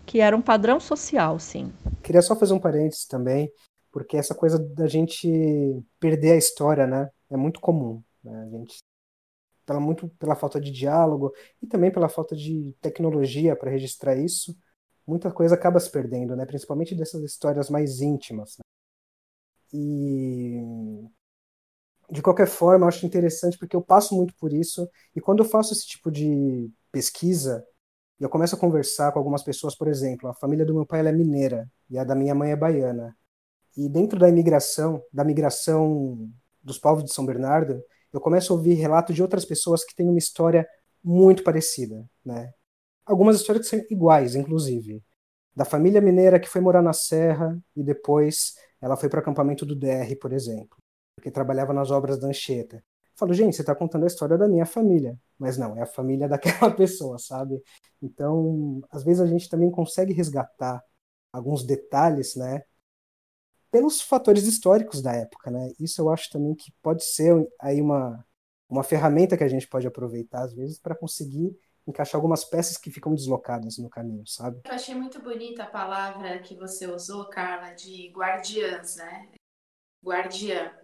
[0.05, 1.73] que era um padrão social, sim.
[2.03, 3.53] Queria só fazer um parênteses também,
[3.93, 5.31] porque essa coisa da gente
[6.01, 7.09] perder a história, né?
[7.31, 8.03] É muito comum.
[8.25, 8.49] Né?
[8.53, 8.79] A gente
[9.65, 14.57] pela muito pela falta de diálogo e também pela falta de tecnologia para registrar isso,
[15.11, 16.47] muita coisa acaba se perdendo, né?
[16.47, 18.57] Principalmente dessas histórias mais íntimas.
[18.59, 18.65] Né?
[19.73, 20.61] E
[22.11, 25.45] de qualquer forma, eu acho interessante porque eu passo muito por isso e quando eu
[25.45, 27.65] faço esse tipo de pesquisa,
[28.19, 31.13] eu começo a conversar com algumas pessoas, por exemplo, a família do meu pai é
[31.13, 33.17] mineira e a da minha mãe é baiana.
[33.77, 36.29] E dentro da imigração, da migração
[36.63, 40.09] dos povos de São Bernardo, eu começo a ouvir relatos de outras pessoas que têm
[40.09, 40.69] uma história
[41.03, 42.53] muito parecida, né?
[43.11, 45.03] Algumas histórias que são iguais, inclusive.
[45.55, 49.67] Da família mineira que foi morar na Serra e depois ela foi para o acampamento
[49.67, 50.81] do DR, por exemplo
[51.21, 52.83] porque trabalhava nas obras da Anchieta.
[53.15, 56.27] Falo, gente, você está contando a história da minha família, mas não, é a família
[56.29, 57.63] daquela pessoa, sabe?
[58.03, 60.83] Então, às vezes a gente também consegue resgatar
[61.33, 62.63] alguns detalhes, né?
[63.71, 65.71] Pelos fatores históricos da época, né?
[65.79, 68.25] Isso eu acho também que pode ser aí uma,
[68.69, 71.57] uma ferramenta que a gente pode aproveitar, às vezes, para conseguir
[71.91, 74.61] encaixar algumas peças que ficam deslocadas no caminho, sabe?
[74.65, 79.29] Eu achei muito bonita a palavra que você usou, Carla, de guardiãs, né?
[80.03, 80.75] Guardiã.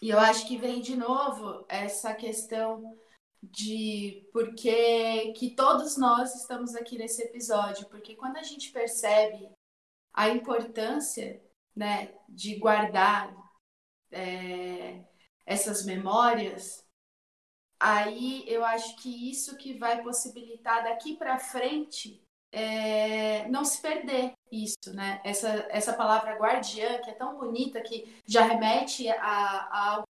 [0.00, 2.96] E eu acho que vem de novo essa questão
[3.42, 9.50] de por que, que todos nós estamos aqui nesse episódio, porque quando a gente percebe
[10.12, 11.42] a importância
[11.74, 13.34] né, de guardar
[14.10, 15.04] é,
[15.44, 16.85] essas memórias,
[17.80, 22.20] aí eu acho que isso que vai possibilitar daqui para frente
[22.52, 25.20] é, não se perder isso, né?
[25.24, 30.04] Essa, essa palavra guardiã, que é tão bonita, que já remete a, a algo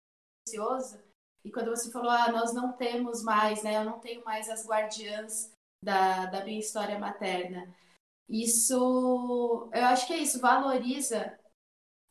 [0.45, 1.01] precioso.
[1.45, 3.77] E quando você falou, ah, nós não temos mais, né?
[3.77, 7.73] Eu não tenho mais as guardiãs da, da minha história materna.
[8.29, 11.39] Isso, eu acho que é isso, valoriza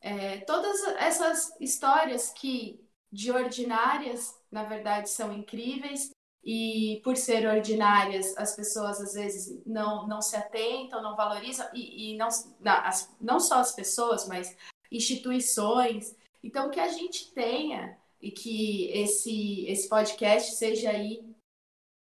[0.00, 2.81] é, todas essas histórias que,
[3.12, 6.10] de ordinárias, na verdade, são incríveis,
[6.44, 12.14] e por ser ordinárias, as pessoas às vezes não, não se atentam, não valorizam, e,
[12.14, 14.56] e não, não, as, não só as pessoas, mas
[14.90, 16.16] instituições.
[16.42, 21.24] Então, que a gente tenha e que esse, esse podcast seja aí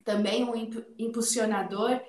[0.05, 0.55] também um
[0.99, 2.01] impulsionador,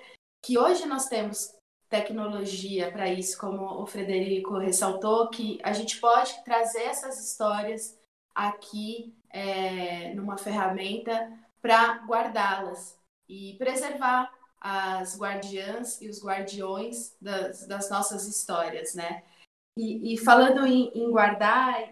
[0.42, 1.54] que hoje nós temos
[1.90, 8.00] tecnologia para isso, como o Frederico ressaltou, que a gente pode trazer essas histórias
[8.48, 11.32] aqui é, numa ferramenta
[11.62, 19.24] para guardá-las e preservar as guardiãs e os guardiões das, das nossas histórias, né?
[19.78, 21.92] E, e falando em, em, guardar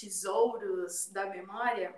[0.00, 1.94] tesouros da memória,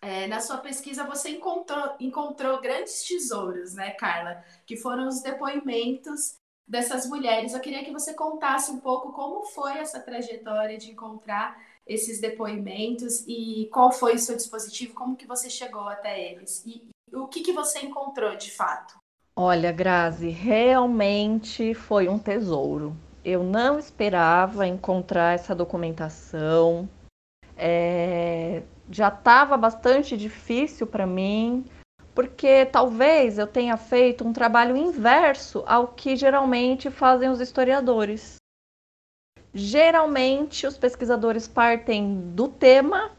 [0.00, 4.42] é, na sua pesquisa você encontrou, encontrou grandes tesouros, né, Carla?
[4.64, 6.36] Que foram os depoimentos
[6.66, 7.52] dessas mulheres.
[7.52, 13.24] Eu queria que você contasse um pouco como foi essa trajetória de encontrar esses depoimentos
[13.26, 17.40] e qual foi o seu dispositivo, como que você chegou até eles e, o que,
[17.40, 18.94] que você encontrou de fato.
[19.34, 22.96] Olha, Grazi, realmente foi um tesouro.
[23.24, 26.88] Eu não esperava encontrar essa documentação.
[27.56, 31.64] É, já estava bastante difícil para mim
[32.14, 38.39] porque talvez eu tenha feito um trabalho inverso ao que geralmente fazem os historiadores.
[39.52, 43.10] Geralmente os pesquisadores partem do tema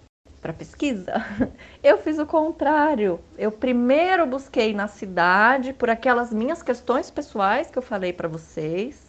[0.41, 1.13] para pesquisa.
[1.84, 3.19] Eu fiz o contrário.
[3.38, 9.07] Eu primeiro busquei na cidade por aquelas minhas questões pessoais que eu falei para vocês,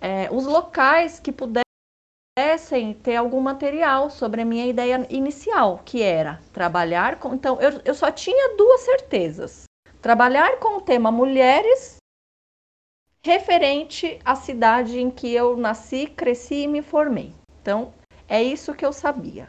[0.00, 6.40] é, os locais que pudessem ter algum material sobre a minha ideia inicial, que era
[6.52, 7.34] trabalhar com.
[7.34, 9.64] Então, eu, eu só tinha duas certezas:
[10.02, 11.95] trabalhar com o tema mulheres,
[13.26, 17.34] referente à cidade em que eu nasci, cresci e me formei.
[17.60, 17.92] Então,
[18.28, 19.48] é isso que eu sabia.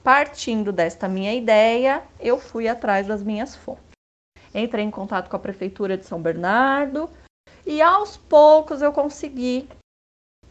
[0.00, 3.82] Partindo desta minha ideia, eu fui atrás das minhas fontes.
[4.54, 7.10] Entrei em contato com a prefeitura de São Bernardo
[7.66, 9.68] e aos poucos eu consegui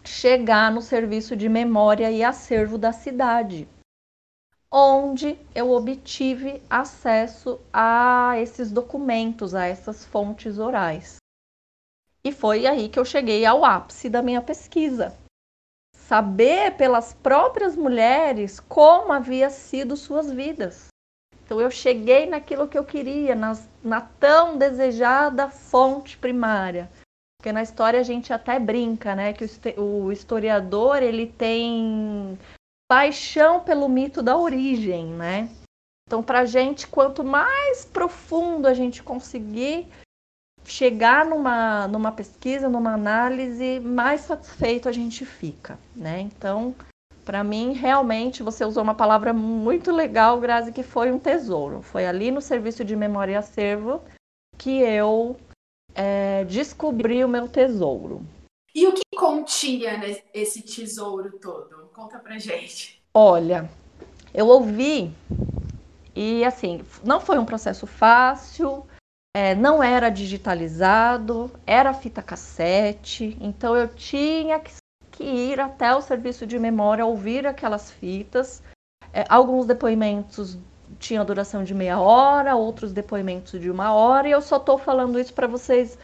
[0.03, 3.70] chegar no serviço de memória e acervo da cidade,
[4.70, 11.20] onde eu obtive acesso a esses documentos, a essas fontes orais.
[12.24, 15.16] E foi aí que eu cheguei ao ápice da minha pesquisa.
[15.96, 20.88] Saber pelas próprias mulheres como havia sido suas vidas.
[21.46, 26.90] Então eu cheguei naquilo que eu queria, nas, na tão desejada fonte primária,
[27.40, 29.46] porque na história a gente até brinca, né, que
[29.80, 32.38] o historiador ele tem
[32.88, 35.50] paixão pelo mito da origem, né?
[36.06, 39.88] Então, para a gente, quanto mais profundo a gente conseguir
[40.72, 46.22] chegar numa, numa pesquisa, numa análise, mais satisfeito a gente fica, né?
[46.22, 46.76] Então,
[47.26, 51.82] para mim, realmente, você usou uma palavra muito legal, Grazi, que foi um tesouro.
[51.82, 54.02] Foi ali no Serviço de Memória e Acervo
[54.58, 55.38] que eu
[55.96, 58.26] é, descobrir o meu tesouro.
[58.74, 60.00] E o que continha
[60.34, 61.90] esse tesouro todo?
[61.94, 63.02] Conta pra gente.
[63.14, 63.70] Olha,
[64.34, 65.12] eu ouvi
[66.16, 68.86] e assim, não foi um processo fácil,
[69.36, 74.74] é, não era digitalizado, era fita cassete, então eu tinha que,
[75.12, 78.64] que ir até o serviço de memória ouvir aquelas fitas.
[79.14, 80.58] É, alguns depoimentos
[80.98, 85.20] tinha duração de meia hora, outros depoimentos de uma hora, e eu só estou falando
[85.20, 85.98] isso para vocês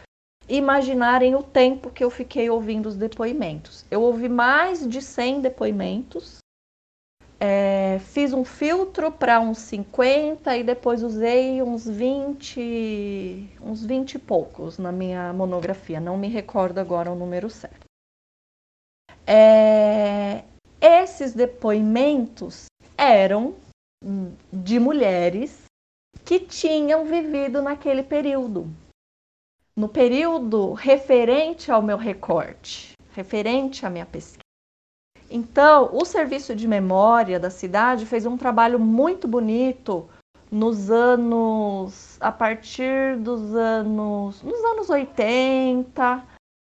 [0.47, 3.83] imaginarem o tempo que eu fiquei ouvindo os depoimentos.
[3.89, 6.37] Eu ouvi mais de 100 depoimentos,
[7.39, 14.19] é, fiz um filtro para uns 50 e depois usei uns 20, uns 20 e
[14.19, 17.85] poucos na minha monografia, não me recordo agora o número certo.
[19.27, 20.43] É,
[20.79, 22.65] esses depoimentos
[22.97, 23.55] eram
[24.51, 25.63] de mulheres
[26.23, 28.67] que tinham vivido naquele período.
[29.75, 34.44] No período referente ao meu recorte, referente à minha pesquisa.
[35.29, 40.07] Então, o serviço de memória da cidade fez um trabalho muito bonito
[40.51, 46.23] nos anos a partir dos anos nos anos 80,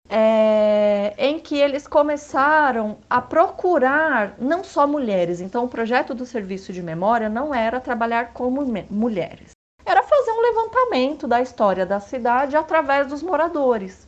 [0.09, 5.39] é, em que eles começaram a procurar não só mulheres.
[5.39, 8.49] Então, o projeto do serviço de memória não era trabalhar com
[8.89, 9.51] mulheres,
[9.85, 14.07] era fazer um levantamento da história da cidade através dos moradores.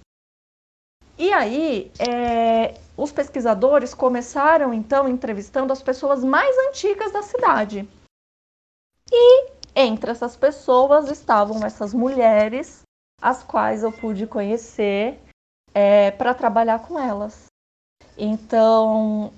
[1.17, 7.87] E aí, é, os pesquisadores começaram então entrevistando as pessoas mais antigas da cidade.
[9.11, 12.81] E entre essas pessoas estavam essas mulheres,
[13.21, 15.19] as quais eu pude conhecer
[15.73, 17.45] é, para trabalhar com elas.
[18.17, 19.33] Então,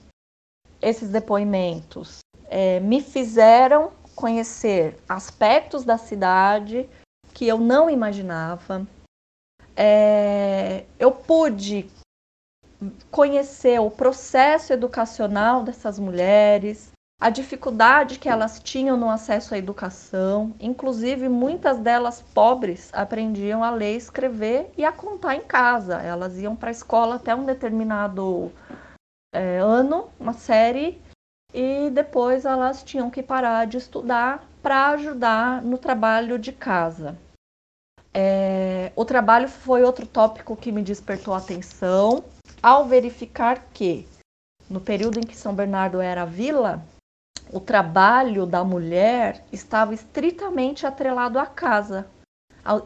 [0.81, 6.89] esses depoimentos é, me fizeram conhecer aspectos da cidade
[7.33, 8.85] que eu não imaginava.
[9.75, 11.89] É, eu pude
[13.11, 16.91] conhecer o processo educacional dessas mulheres,
[17.23, 23.69] a dificuldade que elas tinham no acesso à educação, inclusive muitas delas pobres aprendiam a
[23.69, 26.01] ler, escrever e a contar em casa.
[26.01, 28.51] Elas iam para a escola até um determinado
[29.33, 31.01] é, ano, uma série,
[31.53, 37.17] e depois elas tinham que parar de estudar para ajudar no trabalho de casa.
[38.13, 42.23] É, o trabalho foi outro tópico que me despertou atenção
[42.63, 44.07] ao verificar que,
[44.69, 46.81] no período em que São Bernardo era vila,
[47.51, 52.07] o trabalho da mulher estava estritamente atrelado à casa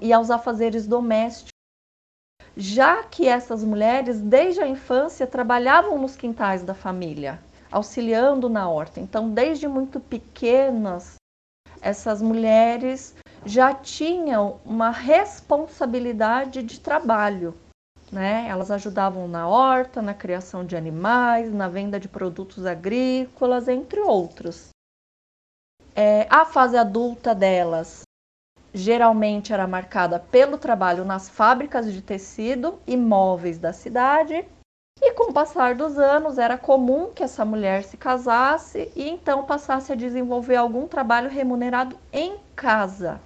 [0.02, 1.52] e aos afazeres domésticos.
[2.58, 7.40] já que essas mulheres, desde a infância, trabalhavam nos quintais da família,
[7.72, 9.00] auxiliando na horta.
[9.00, 11.16] Então, desde muito pequenas,
[11.80, 13.16] essas mulheres
[13.46, 17.54] já tinham uma responsabilidade de trabalho.
[18.12, 18.48] Né?
[18.48, 24.70] Elas ajudavam na horta, na criação de animais, na venda de produtos agrícolas, entre outros.
[25.96, 28.04] É, a fase adulta delas
[28.74, 34.46] geralmente era marcada pelo trabalho nas fábricas de tecido e móveis da cidade.
[35.02, 39.46] E com o passar dos anos, era comum que essa mulher se casasse e então
[39.46, 43.22] passasse a desenvolver algum trabalho remunerado em casa,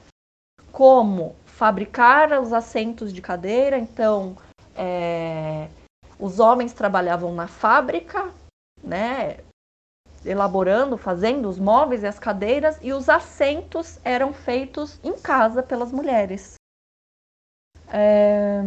[0.71, 3.77] como fabricar os assentos de cadeira.
[3.77, 4.35] Então,
[4.75, 5.67] é,
[6.19, 8.31] os homens trabalhavam na fábrica,
[8.83, 9.37] né,
[10.23, 15.91] elaborando, fazendo os móveis e as cadeiras, e os assentos eram feitos em casa pelas
[15.91, 16.55] mulheres.
[17.91, 18.61] É...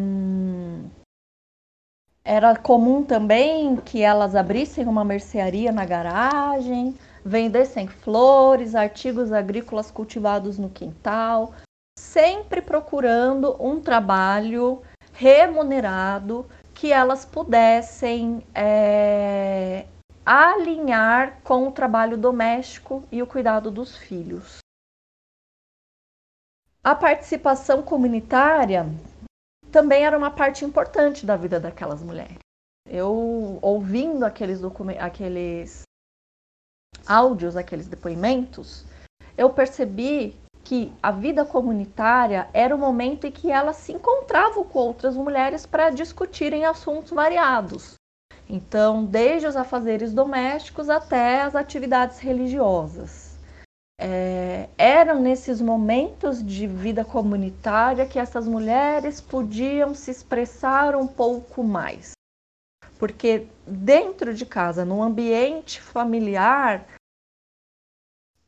[2.26, 10.58] Era comum também que elas abrissem uma mercearia na garagem, vendessem flores, artigos agrícolas cultivados
[10.58, 11.52] no quintal,
[11.98, 14.82] sempre procurando um trabalho
[15.14, 19.86] remunerado que elas pudessem é,
[20.26, 24.58] alinhar com o trabalho doméstico e o cuidado dos filhos.
[26.82, 28.86] A participação comunitária
[29.72, 32.38] também era uma parte importante da vida daquelas mulheres.
[32.86, 34.60] Eu, ouvindo aqueles,
[35.00, 35.82] aqueles
[37.06, 38.84] áudios, aqueles depoimentos,
[39.38, 44.78] eu percebi que a vida comunitária era o momento em que elas se encontravam com
[44.78, 47.94] outras mulheres para discutirem assuntos variados.
[48.48, 53.34] Então, desde os afazeres domésticos até as atividades religiosas.
[54.00, 61.62] É, eram nesses momentos de vida comunitária que essas mulheres podiam se expressar um pouco
[61.62, 62.12] mais.
[62.98, 66.86] Porque dentro de casa, no ambiente familiar,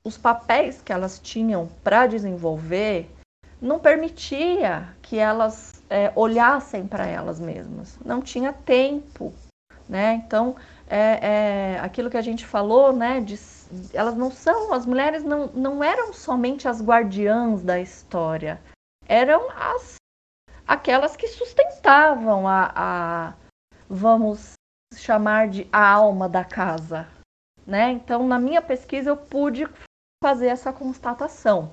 [0.07, 3.11] os papéis que elas tinham para desenvolver
[3.61, 7.99] não permitia que elas é, olhassem para elas mesmas.
[8.05, 9.33] Não tinha tempo
[9.89, 10.15] né?
[10.15, 10.57] Então,
[10.89, 13.21] é, é, aquilo que a gente falou, né?
[13.21, 13.39] De,
[13.93, 18.61] elas não são, as mulheres não, não eram somente as guardiãs da história,
[19.09, 19.97] eram as
[20.67, 23.35] aquelas que sustentavam a, a
[23.89, 24.55] vamos
[24.95, 27.09] chamar de a alma da casa,
[27.67, 27.93] né?
[27.93, 29.69] Então, na minha pesquisa, eu pude
[30.23, 31.71] fazer essa constatação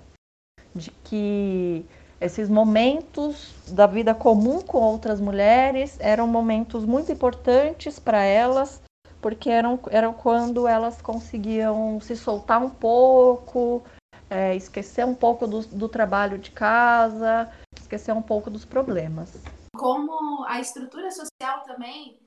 [0.75, 1.85] de que
[2.19, 8.81] esses momentos da vida comum com outras mulheres eram momentos muito importantes para elas,
[9.21, 13.83] porque eram, eram quando elas conseguiam se soltar um pouco,
[14.29, 19.33] é, esquecer um pouco do, do trabalho de casa, esquecer um pouco dos problemas.
[19.75, 22.17] Como a estrutura social também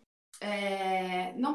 [0.41, 1.55] é, não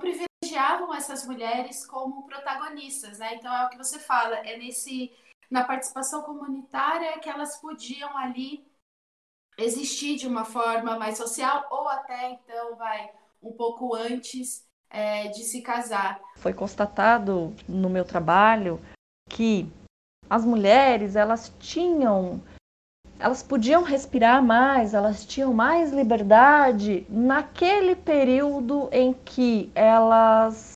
[0.51, 3.35] privilegiavam essas mulheres como protagonistas, né?
[3.35, 5.11] Então é o que você fala, é nesse
[5.49, 8.65] na participação comunitária que elas podiam ali
[9.57, 13.11] existir de uma forma mais social ou até então vai
[13.43, 16.21] um pouco antes é, de se casar.
[16.37, 18.79] Foi constatado no meu trabalho
[19.29, 19.69] que
[20.29, 22.41] as mulheres elas tinham
[23.21, 30.71] elas podiam respirar mais, elas tinham mais liberdade naquele período em que elas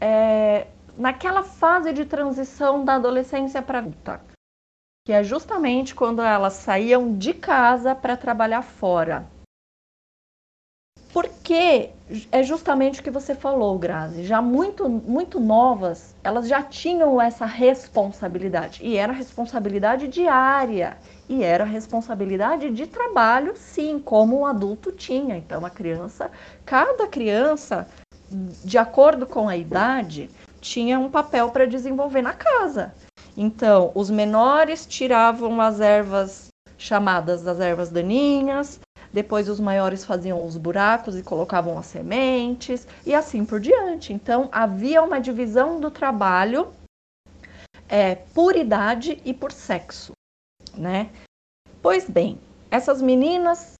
[0.00, 4.20] é, naquela fase de transição da adolescência para adulta,
[5.06, 9.26] que é justamente quando elas saíam de casa para trabalhar fora.
[11.12, 11.90] Porque
[12.30, 14.24] é justamente o que você falou, Grazi.
[14.24, 18.80] Já muito, muito novas, elas já tinham essa responsabilidade.
[18.84, 20.96] E era responsabilidade diária.
[21.30, 25.36] E era responsabilidade de trabalho, sim, como um adulto tinha.
[25.36, 26.28] Então, a criança,
[26.66, 27.86] cada criança,
[28.64, 30.28] de acordo com a idade,
[30.60, 32.92] tinha um papel para desenvolver na casa.
[33.36, 38.80] Então, os menores tiravam as ervas chamadas das ervas daninhas,
[39.12, 44.12] depois os maiores faziam os buracos e colocavam as sementes e assim por diante.
[44.12, 46.72] Então, havia uma divisão do trabalho
[47.88, 50.12] é, por idade e por sexo,
[50.74, 51.10] né?
[51.82, 52.38] Pois bem,
[52.70, 53.74] essas meninas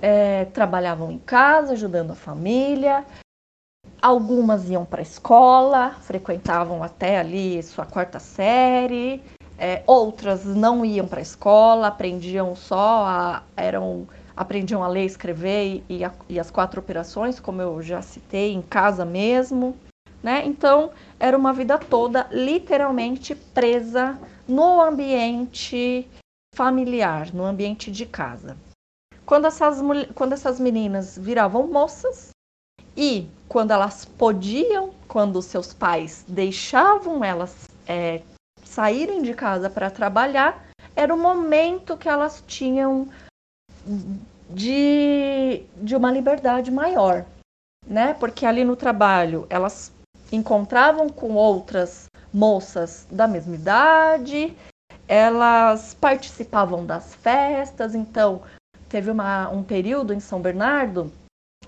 [0.00, 3.04] é, trabalhavam em casa, ajudando a família,
[4.00, 9.22] Algumas iam para a escola, frequentavam até ali sua quarta série,
[9.58, 14.06] é, outras não iam para a escola, aprendiam só a, eram
[14.36, 18.60] aprendiam a ler, escrever e, a, e, as quatro operações, como eu já citei, em
[18.60, 19.76] casa mesmo,
[20.22, 20.44] né?
[20.44, 26.08] Então era uma vida toda literalmente presa no ambiente
[26.54, 28.56] familiar, no ambiente de casa.
[29.26, 29.78] quando essas,
[30.14, 32.30] quando essas meninas viravam moças
[32.96, 38.22] e quando elas podiam, quando seus pais deixavam elas é,
[38.62, 40.64] saírem de casa para trabalhar,
[40.94, 43.08] era o momento que elas tinham
[44.50, 47.24] de, de uma liberdade maior,
[47.86, 48.14] né?
[48.14, 49.92] Porque ali no trabalho elas
[50.30, 54.56] encontravam com outras moças da mesma idade,
[55.06, 58.42] elas participavam das festas, então
[58.88, 61.12] teve uma, um período em São Bernardo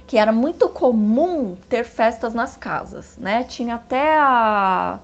[0.07, 3.43] que era muito comum ter festas nas casas, né?
[3.45, 5.01] Tinha até a,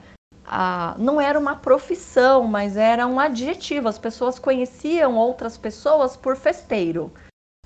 [0.46, 3.88] a, não era uma profissão, mas era um adjetivo.
[3.88, 7.12] As pessoas conheciam outras pessoas por festeiro.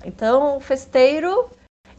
[0.03, 1.49] Então, o festeiro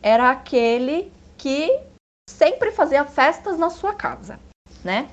[0.02, 1.80] era aquele que
[2.28, 4.40] sempre fazia festas na sua casa,
[4.84, 5.08] né?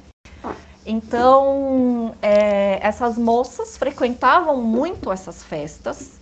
[0.86, 6.19] Então, é, essas moças frequentavam muito essas festas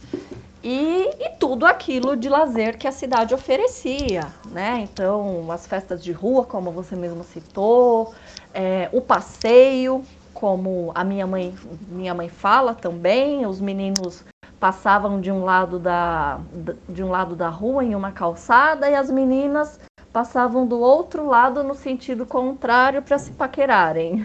[0.63, 4.79] e, e, tudo aquilo de lazer que a cidade oferecia, né?
[4.81, 8.13] Então, as festas de rua, como você mesmo citou,
[8.53, 11.53] é, o passeio, como a minha mãe,
[11.89, 14.23] minha mãe fala também, os meninos
[14.57, 16.39] passavam de um lado da,
[16.87, 19.77] de um lado da rua em uma calçada e as meninas
[20.13, 24.23] passavam do outro lado no sentido contrário para se paquerarem.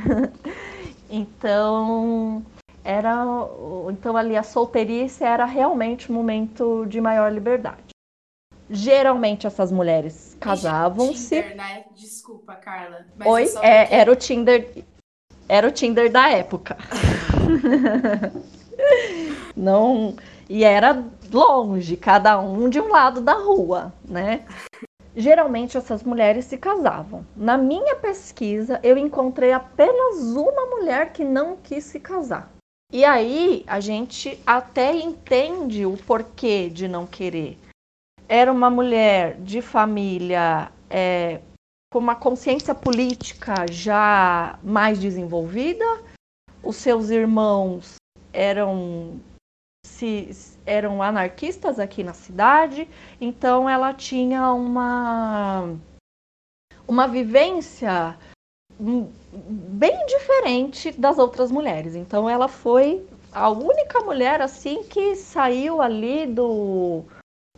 [1.09, 2.45] então,
[2.84, 3.24] era
[3.91, 7.89] então ali a solteirice era realmente um momento de maior liberdade.
[8.70, 11.41] Geralmente essas mulheres casavam-se.
[11.55, 11.84] Né?
[11.97, 13.07] Desculpa, Carla.
[13.24, 13.95] Oi, é, porque...
[13.95, 14.84] era o Tinder,
[15.49, 16.76] era o Tinder da época.
[19.57, 20.14] Não,
[20.49, 24.45] e era longe, cada um de um lado da rua, né?
[25.19, 27.27] Geralmente essas mulheres se casavam.
[27.35, 32.53] Na minha pesquisa, eu encontrei apenas uma mulher que não quis se casar.
[32.93, 37.59] E aí a gente até entende o porquê de não querer.
[38.29, 41.41] Era uma mulher de família é,
[41.93, 45.85] com uma consciência política já mais desenvolvida,
[46.62, 47.97] os seus irmãos
[48.33, 49.21] eram
[49.85, 50.31] se
[50.69, 52.87] eram anarquistas aqui na cidade,
[53.21, 55.75] então ela tinha uma
[56.87, 58.16] uma vivência
[58.81, 61.95] bem diferente das outras mulheres.
[61.95, 67.05] Então ela foi a única mulher assim que saiu ali do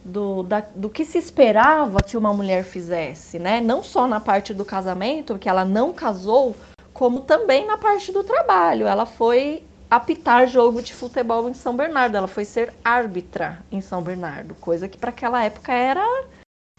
[0.02, 3.60] do, da, do que se esperava que uma mulher fizesse, né?
[3.60, 6.56] Não só na parte do casamento, que ela não casou,
[6.94, 8.86] como também na parte do trabalho.
[8.86, 12.16] Ela foi apitar jogo de futebol em São Bernardo.
[12.16, 16.04] Ela foi ser árbitra em São Bernardo, coisa que para aquela época era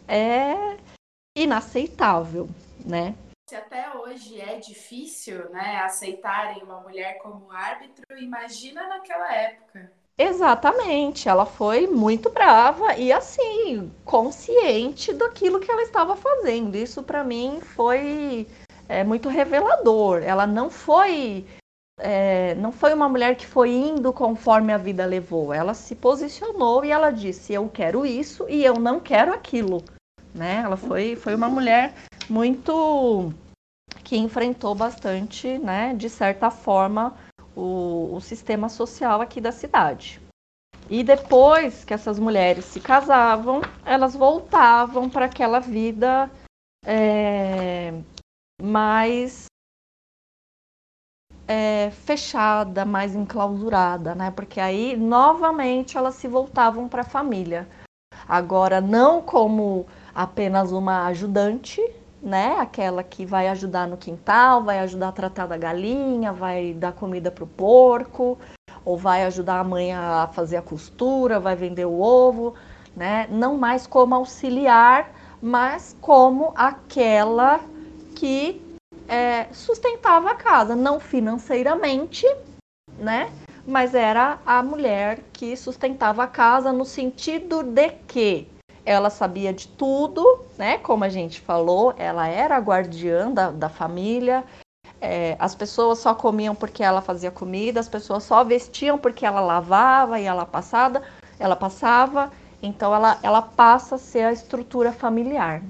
[0.07, 0.78] é
[1.38, 2.49] inaceitável,
[2.86, 3.14] né?
[3.49, 9.91] Se até hoje é difícil, né, aceitarem uma mulher como árbitro, imagina naquela época.
[10.18, 16.76] Exatamente, ela foi muito brava e assim, consciente daquilo que ela estava fazendo.
[16.76, 18.47] Isso para mim foi
[18.88, 20.22] é, muito revelador.
[20.24, 21.45] Ela não foi
[22.01, 25.53] é, não foi uma mulher que foi indo conforme a vida levou.
[25.53, 29.83] Ela se posicionou e ela disse: Eu quero isso e eu não quero aquilo.
[30.33, 30.61] Né?
[30.63, 31.93] Ela foi, foi uma mulher
[32.29, 33.33] muito
[34.03, 37.13] que enfrentou bastante, né, de certa forma,
[37.55, 40.19] o, o sistema social aqui da cidade.
[40.89, 46.29] E depois que essas mulheres se casavam, elas voltavam para aquela vida
[46.85, 47.93] é,
[48.61, 49.45] mais
[51.51, 54.31] é, fechada, mais enclausurada, né?
[54.31, 57.67] Porque aí novamente elas se voltavam para a família.
[58.25, 59.85] Agora não como
[60.15, 61.81] apenas uma ajudante,
[62.23, 62.55] né?
[62.57, 67.29] Aquela que vai ajudar no quintal, vai ajudar a tratar da galinha, vai dar comida
[67.29, 68.37] para o porco,
[68.85, 72.53] ou vai ajudar a mãe a fazer a costura, vai vender o ovo,
[72.95, 73.27] né?
[73.29, 77.59] Não mais como auxiliar, mas como aquela
[78.15, 78.70] que
[79.12, 82.26] é, sustentava a casa, não financeiramente,
[82.97, 83.30] né?
[83.68, 88.47] Mas era a mulher que sustentava a casa no sentido de que
[88.86, 90.78] ela sabia de tudo, né?
[90.78, 94.45] Como a gente falou, ela era a guardiã da, da família.
[95.01, 99.41] É, as pessoas só comiam porque ela fazia comida, as pessoas só vestiam porque ela
[99.41, 101.01] lavava e ela passava,
[101.38, 102.32] ela passava.
[102.64, 105.62] Então ela, ela passa a ser a estrutura familiar.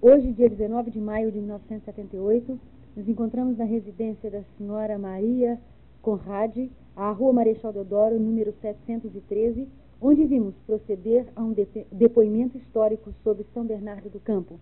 [0.00, 2.56] Hoje, dia 19 de maio de 1978,
[2.94, 5.58] nos encontramos na residência da senhora Maria
[6.00, 9.66] Conrade, à Rua Marechal Deodoro, número 713,
[10.00, 11.52] onde vimos proceder a um
[11.90, 14.60] depoimento histórico sobre São Bernardo do Campo.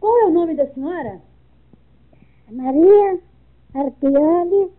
[0.00, 1.20] Qual é o nome da senhora?
[2.50, 3.20] Maria
[3.72, 4.72] Arquiane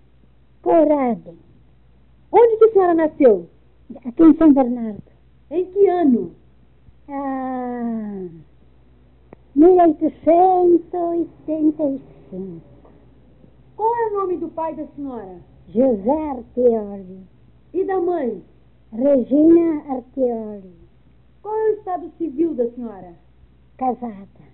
[0.62, 1.32] Conrade.
[2.30, 3.50] Onde que a senhora nasceu?
[4.04, 5.02] Aqui em São Bernardo.
[5.50, 6.36] Em que ano?
[7.08, 8.28] Ah,
[9.56, 12.02] 1885.
[13.76, 15.38] Qual é o nome do pai da senhora?
[15.68, 17.20] José Arteoli.
[17.74, 18.42] E da mãe?
[18.92, 20.74] Regina Arteoli.
[21.42, 23.14] Qual é o estado civil da senhora?
[23.78, 24.46] Casada.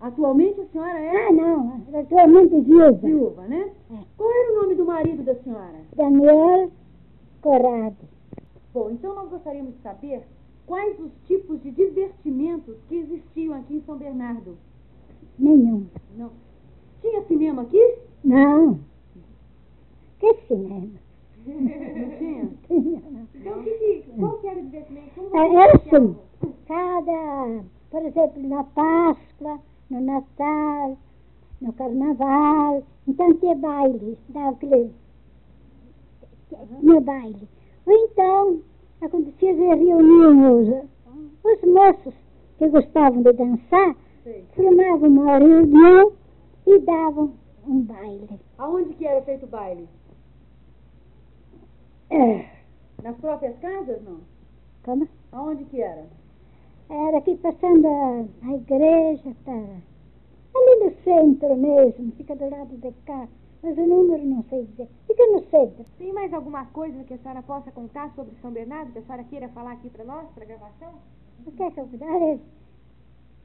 [0.00, 1.80] Atualmente a senhora é Ah, não.
[1.98, 2.92] Atualmente viúva.
[2.92, 3.70] viúva, né?
[3.92, 3.98] É.
[4.16, 5.78] Qual era o nome do marido da senhora?
[5.96, 6.70] Daniel
[7.40, 7.96] Corrado.
[8.72, 10.22] Bom, então nós gostaríamos de saber
[10.66, 14.56] quais os tipos de divertimentos que existiam aqui em São Bernardo.
[15.38, 15.86] Nenhum.
[16.16, 16.30] Não.
[17.00, 17.96] Tinha cinema aqui?
[18.24, 18.78] Não.
[20.20, 20.98] Que cinema?
[21.46, 22.50] Não tinha?
[22.66, 23.28] Tinha, não.
[23.34, 25.10] Então, que, que, qual que era o divertimento?
[25.14, 26.16] Como É, vocês Era assim.
[26.66, 29.60] Cada, por exemplo, na Páscoa,
[29.90, 30.98] no Natal,
[31.60, 32.82] no Carnaval.
[33.06, 34.90] Então tinha baile, dava aquele.
[36.80, 37.48] Tinha baile.
[37.86, 38.62] Ou então
[39.04, 40.68] acontecia que reuniam os,
[41.44, 42.14] os moços
[42.58, 43.96] que gostavam de dançar,
[44.54, 46.12] formavam uma reunião
[46.66, 47.32] e davam
[47.66, 48.40] um baile.
[48.58, 49.88] Aonde que era feito o baile?
[52.10, 52.46] É,
[53.02, 54.20] Nas próprias casas, não?
[54.84, 55.08] como?
[55.32, 56.06] Aonde que era?
[56.90, 59.52] Era aqui passando a, a igreja, tá?
[60.54, 63.26] Ali no centro mesmo, fica do lado de cá.
[63.64, 64.86] Mas o número não sei dizer.
[65.06, 65.86] Fica no centro.
[65.96, 69.24] Tem mais alguma coisa que a senhora possa contar sobre São Bernardo que a senhora
[69.24, 70.92] queira falar aqui para nós, para gravação?
[71.46, 72.38] O que é que eu vou dar?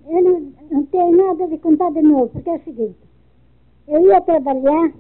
[0.05, 2.99] Eu não, não tenho nada de contar de novo, porque é o seguinte.
[3.87, 4.91] Eu ia trabalhar,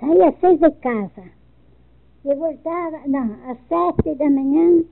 [0.00, 1.22] saía às seis de casa.
[2.24, 4.82] Eu voltava, não, às sete da manhã,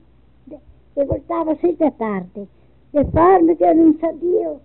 [0.95, 2.47] eu voltava às seis da tarde.
[2.93, 4.57] De forma que eu não sabia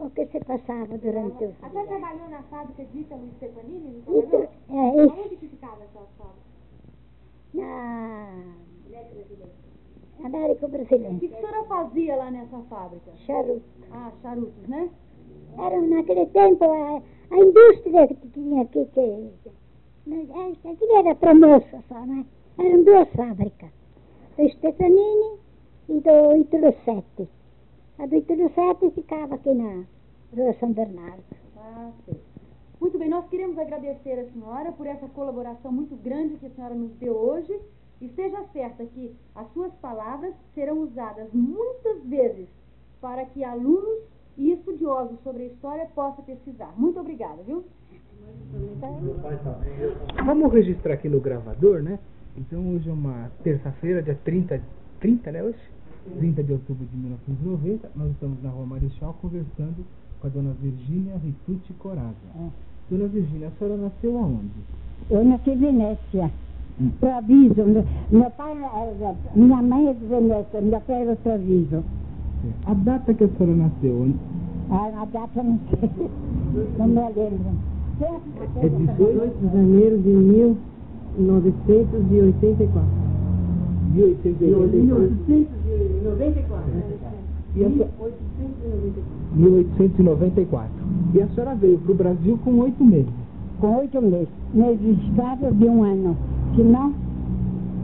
[0.00, 1.98] o, que se passava durante o A senhora dia.
[1.98, 4.48] trabalhou na fábrica de Ítalo Stefanini, não trabalhou?
[4.70, 5.14] é isso.
[5.14, 6.48] Aonde que ficava essa fábrica?
[7.54, 8.28] Na
[10.24, 11.14] América Brasileira.
[11.14, 13.10] O que, que a senhora fazia lá nessa fábrica?
[13.26, 13.62] Charuto.
[13.92, 14.90] Ah, charutos, né?
[15.58, 19.30] Era naquele tempo a, a indústria que tinha aqui, que,
[20.06, 22.24] mas, é, aquilo era para moça só, né?
[22.58, 23.70] Eram duas fábricas,
[24.36, 25.38] do Stefanini
[25.88, 27.28] e do Ítalo Sete.
[27.98, 29.84] A do Ítalo Sete ficava aqui na
[30.32, 31.24] Rua São Bernardo.
[31.56, 32.20] Ah, sei.
[32.80, 36.76] Muito bem, nós queremos agradecer a senhora por essa colaboração muito grande que a senhora
[36.76, 37.58] nos deu hoje.
[38.00, 42.46] E esteja certa que as suas palavras serão usadas muitas vezes
[43.00, 44.04] para que alunos
[44.36, 46.72] e estudiosos sobre a história possam pesquisar.
[46.76, 47.64] Muito obrigada, viu?
[50.24, 51.98] Vamos registrar aqui no gravador, né?
[52.36, 54.62] Então hoje é uma terça-feira, dia 30,
[55.00, 55.58] 30, né hoje?
[56.16, 57.90] 30 de outubro de 1990.
[57.96, 59.84] Nós estamos na Rua Marechal conversando
[60.20, 62.16] com a dona Virgínia Ritucci Coraza.
[62.90, 64.48] Dona Virgínia, a senhora nasceu aonde?
[65.10, 66.30] Eu nasci em Venécia.
[67.00, 67.64] Traviso.
[68.10, 71.82] Meu pai era, minha mãe é de Venécia, meu pai era Traviso.
[72.66, 74.16] A data que a senhora nasceu, onde-
[74.70, 75.90] A, a data não sei,
[76.78, 77.40] não me lembro.
[78.00, 78.20] é
[78.68, 82.88] 18 de janeiro de 1984.
[83.92, 85.57] de 1894.
[86.02, 86.64] 1994.
[87.56, 87.90] E a senhora-
[89.34, 90.70] 1894.
[91.14, 93.12] E a senhora veio para o Brasil com oito meses.
[93.60, 94.28] Com oito meses.
[94.54, 96.16] Meses escravos de um ano.
[96.56, 96.92] Senão,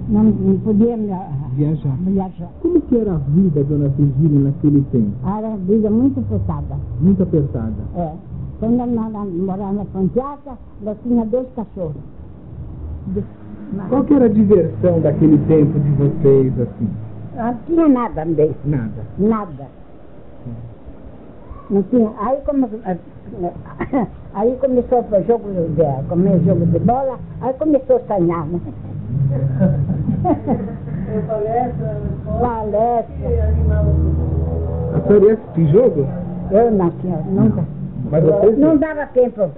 [0.08, 1.08] não, não podia me-
[1.56, 1.96] Viajar.
[2.04, 2.50] viajar.
[2.60, 5.12] Como que era a vida, dona Virgínia, naquele tempo?
[5.24, 6.76] Era uma vida muito pesada.
[7.00, 7.74] Muito apertada.
[7.96, 8.12] É.
[8.60, 11.94] Quando eu na- morava na Pontiaca, eu tinha dois cachorros.
[13.88, 16.88] Qual que era a diversão daquele tempo de vocês, assim?
[17.36, 18.56] Não tinha nada mesmo.
[18.64, 19.02] Nada.
[19.18, 19.66] Nada.
[21.70, 22.10] Não tinha.
[22.18, 22.68] Aí, como,
[24.34, 28.60] aí começou o jogo de, comer jogo de bola, aí começou a sonhar, né?
[31.26, 31.96] palestra,
[32.40, 33.04] Palestra.
[34.94, 36.06] A senhora ia assistir jogo?
[36.50, 37.64] Eu não, senhor, nunca.
[38.10, 39.50] Mas vocês Não dava tempo.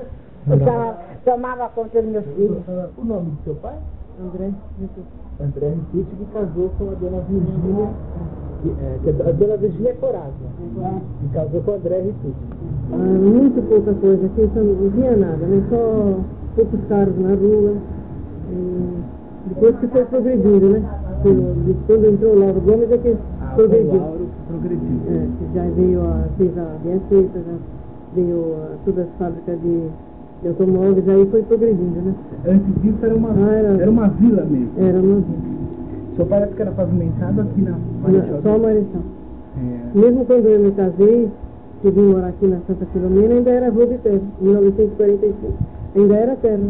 [0.46, 2.62] Não Eu tomava conta dos meus filhos.
[2.96, 3.74] O nome do seu pai?
[4.20, 4.50] André,
[5.40, 7.88] André Ritucci, que casou com a dona Virgínia,
[8.62, 11.00] que, é, que a dona Virgínia É.
[11.20, 12.34] que casou com o André Ritucci.
[12.92, 15.62] ah, muito pouca coisa, aqui só não via nada, né?
[15.68, 16.20] Só
[16.56, 17.74] poucos carros na rua.
[18.50, 19.02] E
[19.48, 20.82] depois que foi progredindo, né?
[21.86, 24.00] Quando entrou o Lauro Gomes é que Ah, o progrediu.
[24.00, 24.98] Lauro progrediu.
[25.08, 27.56] É, que já veio a, fez a Biancheta, já
[28.14, 29.88] veio a, todas as fábricas de,
[30.42, 32.14] de automóveis, aí foi progredindo, né?
[32.46, 34.70] Antes disso era uma, Ah, era- era uma vila mesmo.
[34.78, 35.22] Era uma
[36.16, 39.00] Seu pai que era pavimentado aqui na Marechal só eleição.
[39.58, 39.98] É.
[39.98, 41.28] Mesmo quando eu me casei,
[41.82, 45.52] que vim morar aqui na Santa Filomena, ainda era rua de terra, em 1945.
[45.94, 46.60] Ainda era terra.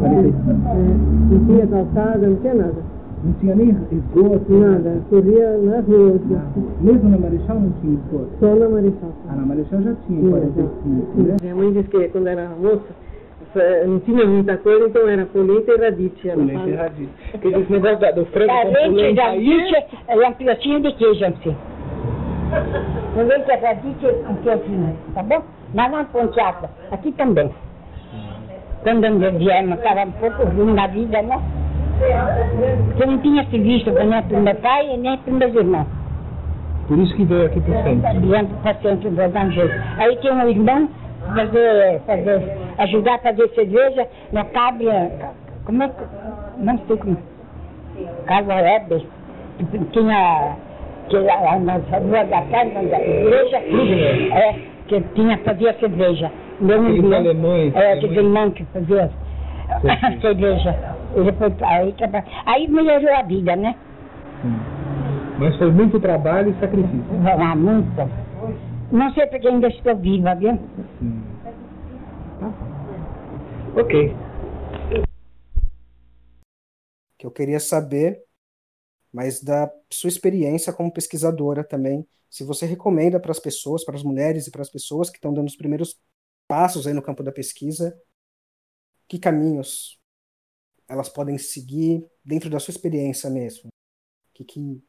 [0.00, 0.50] 45.
[0.50, 2.93] É, não tinha calçada, não tinha nada.
[3.24, 4.52] Não tinha nem esgoto?
[4.52, 6.16] Nada, corria na rua.
[6.16, 6.66] assim.
[6.80, 8.28] Mesmo na Marechal não tinha esgoto?
[8.38, 9.10] Só na Marechal.
[9.30, 11.36] Ah, na Marechal já tinha, em Sim, 45, né?
[11.42, 12.84] Minha mãe disse que quando era moça,
[13.86, 16.28] não tinha muita coisa, então era polenta e radite.
[16.28, 17.10] Polenta e radite.
[17.42, 19.38] Esse negócio da- do frango com polenta aí...
[19.38, 21.56] bicha é de queijo assim.
[23.14, 25.42] Polenta é radite com queijo, tá bom?
[25.72, 26.68] Mas não ponteada.
[26.90, 27.50] Aqui também.
[28.82, 31.40] Quando eu viemos, estava um pouco ruim na vida, né?
[32.86, 35.86] Porque não tinha serviço nem para o meu pai e nem para os meus irmãos.
[36.88, 38.20] Por isso que veio aqui pro centro.
[38.20, 39.74] Diante do paciente do dar um jeito.
[39.98, 40.88] Aí tem um irmão
[41.34, 44.84] fazer, fazer, ajudar a fazer cerveja no cabo,
[45.64, 45.94] como é que,
[46.58, 47.16] não sei como,
[48.26, 49.02] Casa Weber,
[49.58, 50.56] que tinha,
[51.08, 53.56] que a na rua da casa, da igreja,
[54.34, 54.54] é,
[54.88, 56.30] que tinha, fazia cerveja.
[56.60, 58.26] Meu irmão- alemães, É, aquele alemães.
[58.26, 59.10] irmão que fazia
[60.20, 60.76] cerveja.
[61.16, 63.74] Ele foi, aí, traba- aí melhorou a vida, né?
[64.42, 64.56] Sim.
[65.38, 67.04] Mas foi muito trabalho e sacrifício.
[67.40, 67.88] Ah, muito.
[68.92, 70.58] Não sei porque ainda estou viva, viu?
[71.00, 71.22] Sim.
[72.40, 72.52] Tá.
[73.80, 74.14] Ok.
[77.18, 78.22] que eu queria saber,
[79.10, 84.02] mas da sua experiência como pesquisadora também, se você recomenda para as pessoas, para as
[84.02, 85.98] mulheres e para as pessoas que estão dando os primeiros
[86.46, 87.96] passos aí no campo da pesquisa,
[89.08, 89.98] que caminhos
[90.88, 93.68] elas podem seguir dentro da sua experiência mesmo?
[93.68, 94.84] O que, que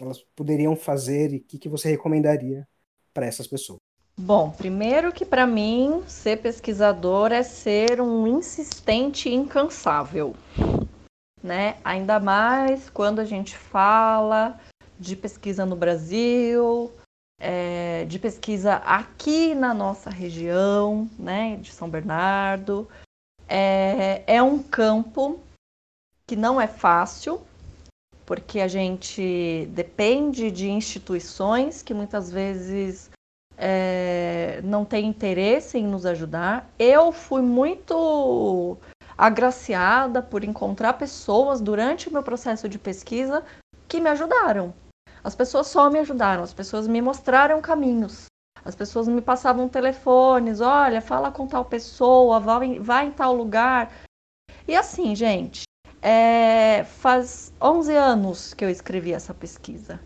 [0.00, 2.66] elas poderiam fazer e o que, que você recomendaria
[3.12, 3.78] para essas pessoas?
[4.16, 10.34] Bom, primeiro que para mim ser pesquisador é ser um insistente incansável,
[11.42, 11.78] né?
[11.82, 14.60] Ainda mais quando a gente fala
[14.98, 16.92] de pesquisa no Brasil,
[17.40, 22.88] é, de pesquisa aqui na nossa região, né, de São Bernardo.
[23.54, 25.38] É, é um campo
[26.26, 27.42] que não é fácil,
[28.24, 33.10] porque a gente depende de instituições que muitas vezes
[33.58, 36.66] é, não tem interesse em nos ajudar.
[36.78, 38.78] Eu fui muito
[39.18, 43.44] agraciada por encontrar pessoas durante o meu processo de pesquisa
[43.86, 44.72] que me ajudaram.
[45.22, 48.31] As pessoas só me ajudaram, as pessoas me mostraram caminhos.
[48.64, 53.92] As pessoas me passavam telefones, olha, fala com tal pessoa, vai, em- em tal lugar.
[54.66, 55.62] E assim, gente,
[56.00, 60.00] é, faz 11 anos que eu escrevi essa pesquisa.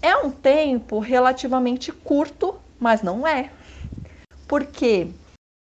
[0.00, 3.52] É um tempo relativamente curto, mas não é.
[4.48, 5.08] Porque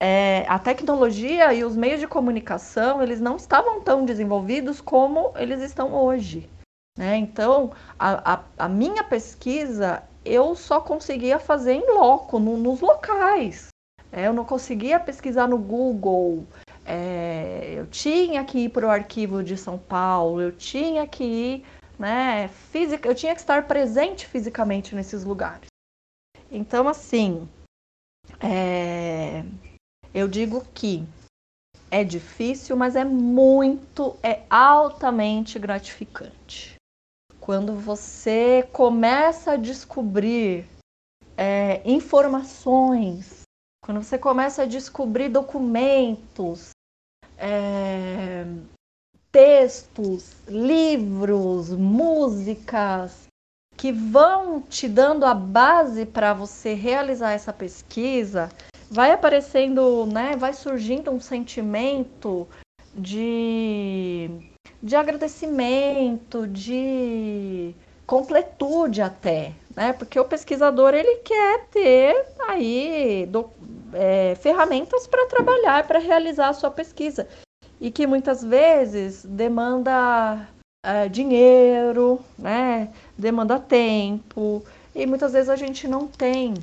[0.01, 5.61] é, a tecnologia e os meios de comunicação, eles não estavam tão desenvolvidos como eles
[5.61, 6.49] estão hoje.
[6.97, 7.17] Né?
[7.17, 13.67] Então, a, a, a minha pesquisa, eu só conseguia fazer em loco, no- nos locais.
[14.11, 16.45] É, eu não conseguia pesquisar no Google.
[16.85, 21.65] É, eu tinha que ir para o arquivo de São Paulo, eu tinha que ir,
[21.97, 25.67] né, física, eu tinha que estar presente fisicamente nesses lugares.
[26.51, 27.47] Então, assim,
[28.39, 29.43] é,
[30.13, 31.03] eu digo que
[31.89, 36.74] é difícil, mas é muito, é altamente gratificante.
[37.45, 40.67] Quando você começa a descobrir
[41.37, 43.43] é, informações,
[43.83, 46.71] quando você começa a descobrir documentos,
[47.37, 48.45] é,
[49.31, 53.27] textos, livros, músicas
[53.77, 58.49] que vão te dando a base para você realizar essa pesquisa,
[58.89, 62.47] vai aparecendo, né, vai surgindo um sentimento
[62.95, 64.31] de,
[64.81, 67.73] de agradecimento, de
[68.05, 69.93] completude até, né?
[69.93, 73.49] Porque o pesquisador ele quer ter aí do-
[73.93, 77.27] é, ferramentas para trabalhar, para realizar a sua pesquisa
[77.79, 80.47] e que muitas vezes demanda
[80.83, 82.89] é, dinheiro, né?
[83.17, 84.63] Demanda tempo
[84.93, 86.53] e muitas vezes a gente não tem.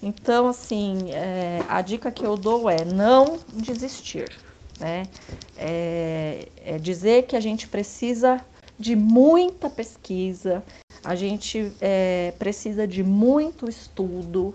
[0.00, 4.30] Então, assim, é, a dica que eu dou é não desistir,
[4.78, 5.04] né?
[5.56, 8.44] É, é dizer que a gente precisa
[8.78, 10.62] de muita pesquisa,
[11.04, 14.54] a gente é, precisa de muito estudo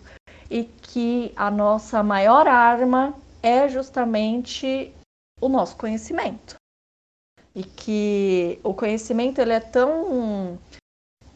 [0.49, 4.93] e que a nossa maior arma é justamente
[5.41, 6.55] o nosso conhecimento.
[7.55, 10.57] E que o conhecimento ele é tão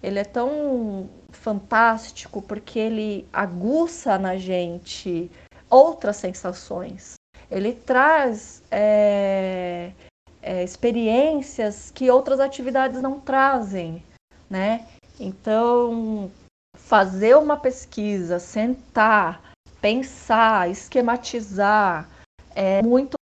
[0.01, 5.29] ele é tão fantástico porque ele aguça na gente
[5.69, 7.16] outras sensações.
[7.49, 9.91] Ele traz é,
[10.41, 14.03] é, experiências que outras atividades não trazem,
[14.49, 14.87] né?
[15.19, 16.31] Então,
[16.75, 19.41] fazer uma pesquisa, sentar,
[19.81, 22.09] pensar, esquematizar,
[22.53, 23.17] é muito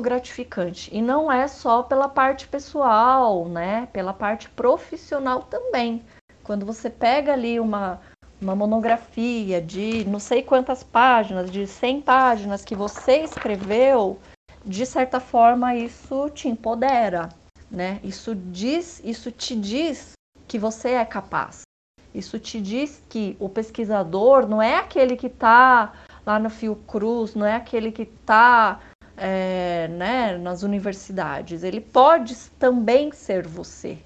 [0.00, 0.94] gratificante.
[0.94, 3.86] E não é só pela parte pessoal, né?
[3.92, 6.02] Pela parte profissional também.
[6.42, 8.00] Quando você pega ali uma,
[8.40, 14.18] uma monografia de não sei quantas páginas, de 100 páginas que você escreveu,
[14.64, 17.28] de certa forma isso te empodera,
[17.70, 18.00] né?
[18.02, 20.12] Isso diz, isso te diz
[20.48, 21.62] que você é capaz.
[22.14, 25.92] Isso te diz que o pesquisador não é aquele que está
[26.26, 28.80] lá no Fiocruz, não é aquele que está
[29.16, 31.62] é, né, nas universidades.
[31.62, 33.98] Ele pode também ser você.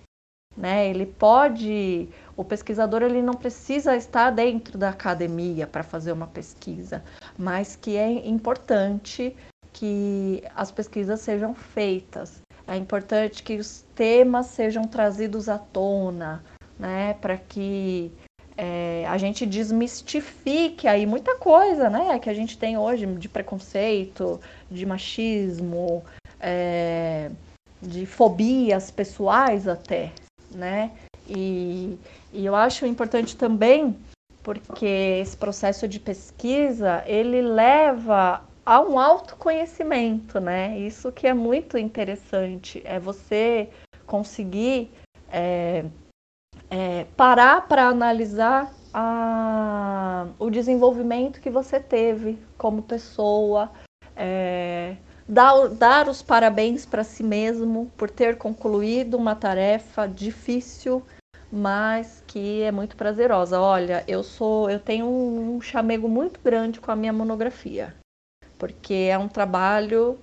[0.56, 0.88] Né?
[0.88, 7.02] Ele pode, o pesquisador ele não precisa estar dentro da academia para fazer uma pesquisa,
[7.38, 9.36] mas que é importante
[9.72, 12.42] que as pesquisas sejam feitas.
[12.66, 16.42] É importante que os temas sejam trazidos à tona,
[16.78, 18.10] né, para que
[18.56, 24.40] é, a gente desmistifique aí muita coisa, né, que a gente tem hoje de preconceito,
[24.70, 26.02] de machismo,
[26.40, 27.30] é,
[27.82, 30.12] de fobias pessoais até,
[30.50, 30.90] né?
[31.28, 31.98] E,
[32.34, 33.96] e eu acho importante também
[34.42, 40.78] porque esse processo de pesquisa ele leva a um autoconhecimento, né?
[40.78, 43.70] Isso que é muito interessante, é você
[44.06, 44.90] conseguir
[45.30, 45.84] é,
[46.70, 53.70] é, parar para analisar a, o desenvolvimento que você teve como pessoa,
[54.16, 54.96] é,
[55.28, 61.02] dar, dar os parabéns para si mesmo por ter concluído uma tarefa difícil,
[61.54, 63.60] mas que é muito prazerosa.
[63.60, 67.94] Olha, eu sou, eu tenho um chamego muito grande com a minha monografia,
[68.58, 70.18] porque é um trabalho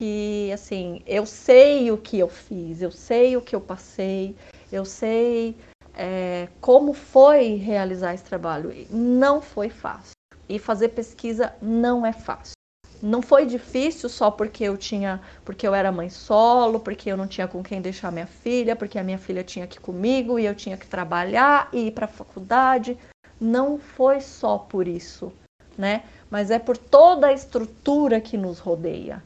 [0.00, 4.34] que, assim, eu sei o que eu fiz, eu sei o que eu passei,
[4.72, 5.56] eu sei
[5.94, 8.72] é, como foi realizar esse trabalho.
[8.90, 10.12] Não foi fácil.
[10.48, 12.54] E fazer pesquisa não é fácil.
[13.02, 17.26] Não foi difícil só porque eu tinha, porque eu era mãe solo, porque eu não
[17.26, 20.46] tinha com quem deixar minha filha, porque a minha filha tinha que ir comigo e
[20.46, 22.96] eu tinha que trabalhar e ir para a faculdade.
[23.40, 25.32] Não foi só por isso,
[25.76, 26.04] né?
[26.30, 29.20] Mas é por toda a estrutura que nos rodeia.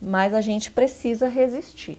[0.00, 1.98] Mas a gente precisa resistir.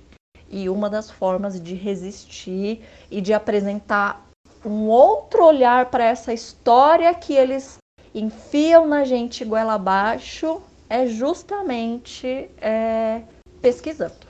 [0.49, 4.25] E uma das formas de resistir e de apresentar
[4.65, 7.79] um outro olhar para essa história que eles
[8.15, 13.23] enfiam na gente goela abaixo é justamente é,
[13.61, 14.27] pesquisando.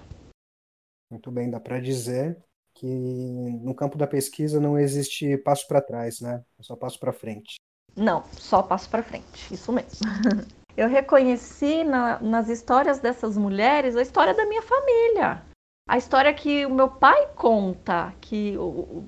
[1.10, 2.38] Muito bem, dá para dizer
[2.74, 6.44] que no campo da pesquisa não existe passo para trás, né?
[6.60, 7.56] É só passo para frente.
[7.96, 10.02] Não, só passo para frente, isso mesmo.
[10.78, 15.42] Eu reconheci na, nas histórias dessas mulheres a história da minha família,
[15.90, 19.04] a história que o meu pai conta, que o,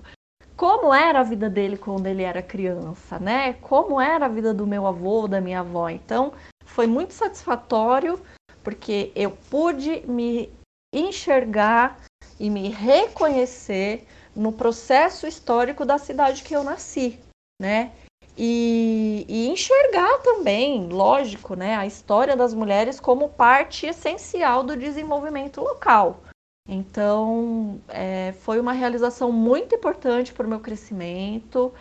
[0.60, 3.54] como era a vida dele quando ele era criança, né?
[3.54, 5.90] Como era a vida do meu avô, da minha avó.
[5.90, 6.34] Então,
[6.80, 8.22] foi muito satisfatório
[8.64, 10.50] porque eu pude me
[10.96, 12.00] enxergar
[12.40, 17.20] e me reconhecer no processo histórico da cidade que eu nasci,
[17.62, 17.92] né?
[18.38, 25.60] E, e, enxergar também, lógico, né, a história das mulheres como parte essencial do desenvolvimento
[25.60, 26.22] local.
[26.66, 31.74] Então, é, foi uma realização muito importante para o meu crescimento,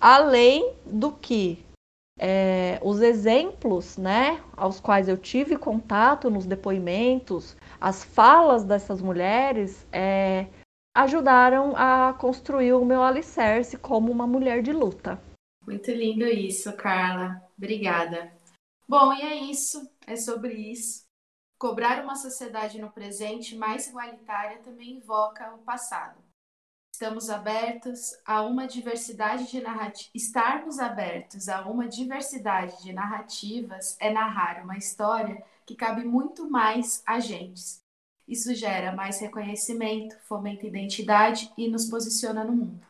[0.00, 1.64] além do que
[2.22, 9.86] é, os exemplos né, aos quais eu tive contato nos depoimentos, as falas dessas mulheres,
[9.90, 10.46] é,
[10.94, 15.18] ajudaram a construir o meu alicerce como uma mulher de luta.
[15.66, 17.42] Muito lindo isso, Carla.
[17.56, 18.30] Obrigada.
[18.86, 21.04] Bom, e é isso, é sobre isso.
[21.58, 26.29] Cobrar uma sociedade no presente mais igualitária também invoca o passado.
[27.00, 30.10] Estamos abertos a uma diversidade de narrativas.
[30.14, 37.02] Estarmos abertos a uma diversidade de narrativas é narrar uma história que cabe muito mais
[37.06, 37.80] a gente.
[38.28, 42.86] Isso gera mais reconhecimento, fomenta identidade e nos posiciona no mundo.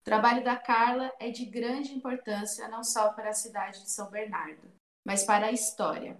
[0.00, 4.10] O trabalho da Carla é de grande importância não só para a cidade de São
[4.10, 4.68] Bernardo,
[5.06, 6.18] mas para a história.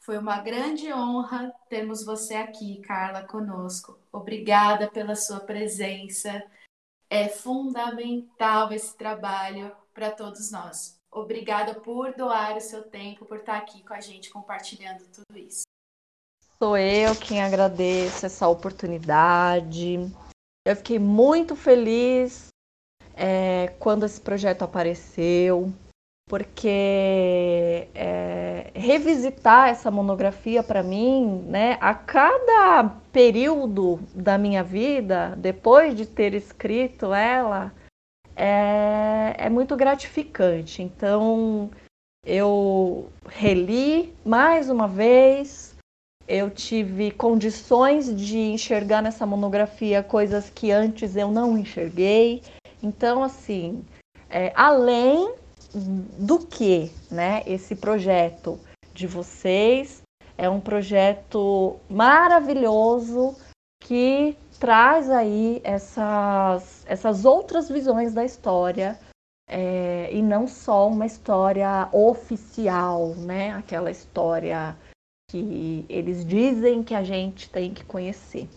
[0.00, 3.98] Foi uma grande honra termos você aqui, Carla, conosco.
[4.12, 6.44] Obrigada pela sua presença
[7.10, 10.98] é fundamental esse trabalho para todos nós.
[11.10, 15.62] Obrigada por doar o seu tempo, por estar aqui com a gente compartilhando tudo isso.
[16.58, 19.96] Sou eu quem agradeço essa oportunidade.
[20.66, 22.48] Eu fiquei muito feliz
[23.14, 25.72] é, quando esse projeto apareceu
[26.28, 35.96] porque é, revisitar essa monografia para mim, né, a cada período da minha vida, depois
[35.96, 37.72] de ter escrito ela,
[38.36, 40.82] é, é muito gratificante.
[40.82, 41.70] Então,
[42.24, 45.74] eu reli mais uma vez,
[46.28, 52.42] eu tive condições de enxergar nessa monografia coisas que antes eu não enxerguei.
[52.82, 53.82] Então, assim,
[54.28, 55.34] é, além
[55.72, 58.58] do que, né, esse projeto
[58.94, 60.02] de vocês
[60.36, 63.36] é um projeto maravilhoso
[63.80, 68.98] que traz aí essas, essas outras visões da história
[69.48, 73.52] é, e não só uma história oficial, né?
[73.52, 74.76] Aquela história
[75.30, 78.48] que eles dizem que a gente tem que conhecer.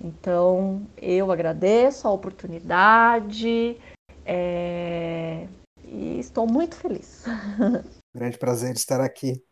[0.00, 3.78] Então, eu agradeço a oportunidade
[4.26, 5.46] é,
[5.94, 7.24] e estou muito feliz.
[8.14, 9.42] Grande prazer estar aqui.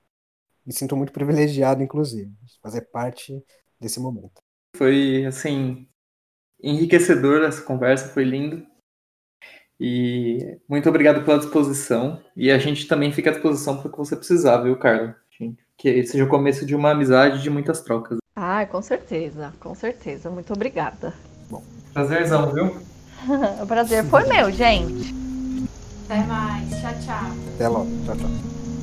[0.66, 3.42] Me sinto muito privilegiado, inclusive, de fazer parte
[3.80, 4.40] desse momento.
[4.76, 5.88] Foi, assim,
[6.62, 8.64] enriquecedor essa conversa, foi lindo.
[9.78, 12.22] E muito obrigado pela disposição.
[12.36, 15.16] E a gente também fica à disposição para o que você precisar, viu, Carla?
[15.76, 18.18] Que seja o começo de uma amizade de muitas trocas.
[18.36, 20.30] Ah, com certeza, com certeza.
[20.30, 21.12] Muito obrigada.
[21.50, 22.76] Bom, prazerzão, viu?
[23.60, 25.21] o prazer foi meu, gente.
[26.08, 26.68] Até mais.
[26.70, 27.32] Tchau, tchau.
[27.54, 27.90] Até logo.
[28.04, 28.30] Tchau, tchau.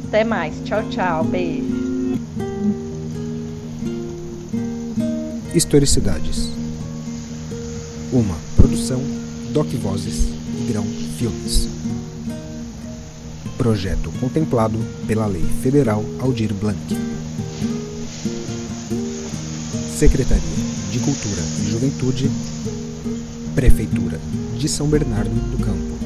[0.08, 0.64] Até mais.
[0.64, 1.24] Tchau, tchau.
[1.26, 2.20] Beijo.
[5.54, 6.50] Historicidades.
[8.12, 9.02] Uma produção
[9.52, 10.86] Doc Vozes e Grão
[11.18, 11.68] Filmes.
[13.58, 16.78] Projeto contemplado pela Lei Federal Aldir Blanc.
[19.98, 20.42] Secretaria
[20.92, 22.32] de Cultura e Juventude,
[23.54, 24.18] Prefeitura
[24.58, 25.99] de São Bernardo do Campo.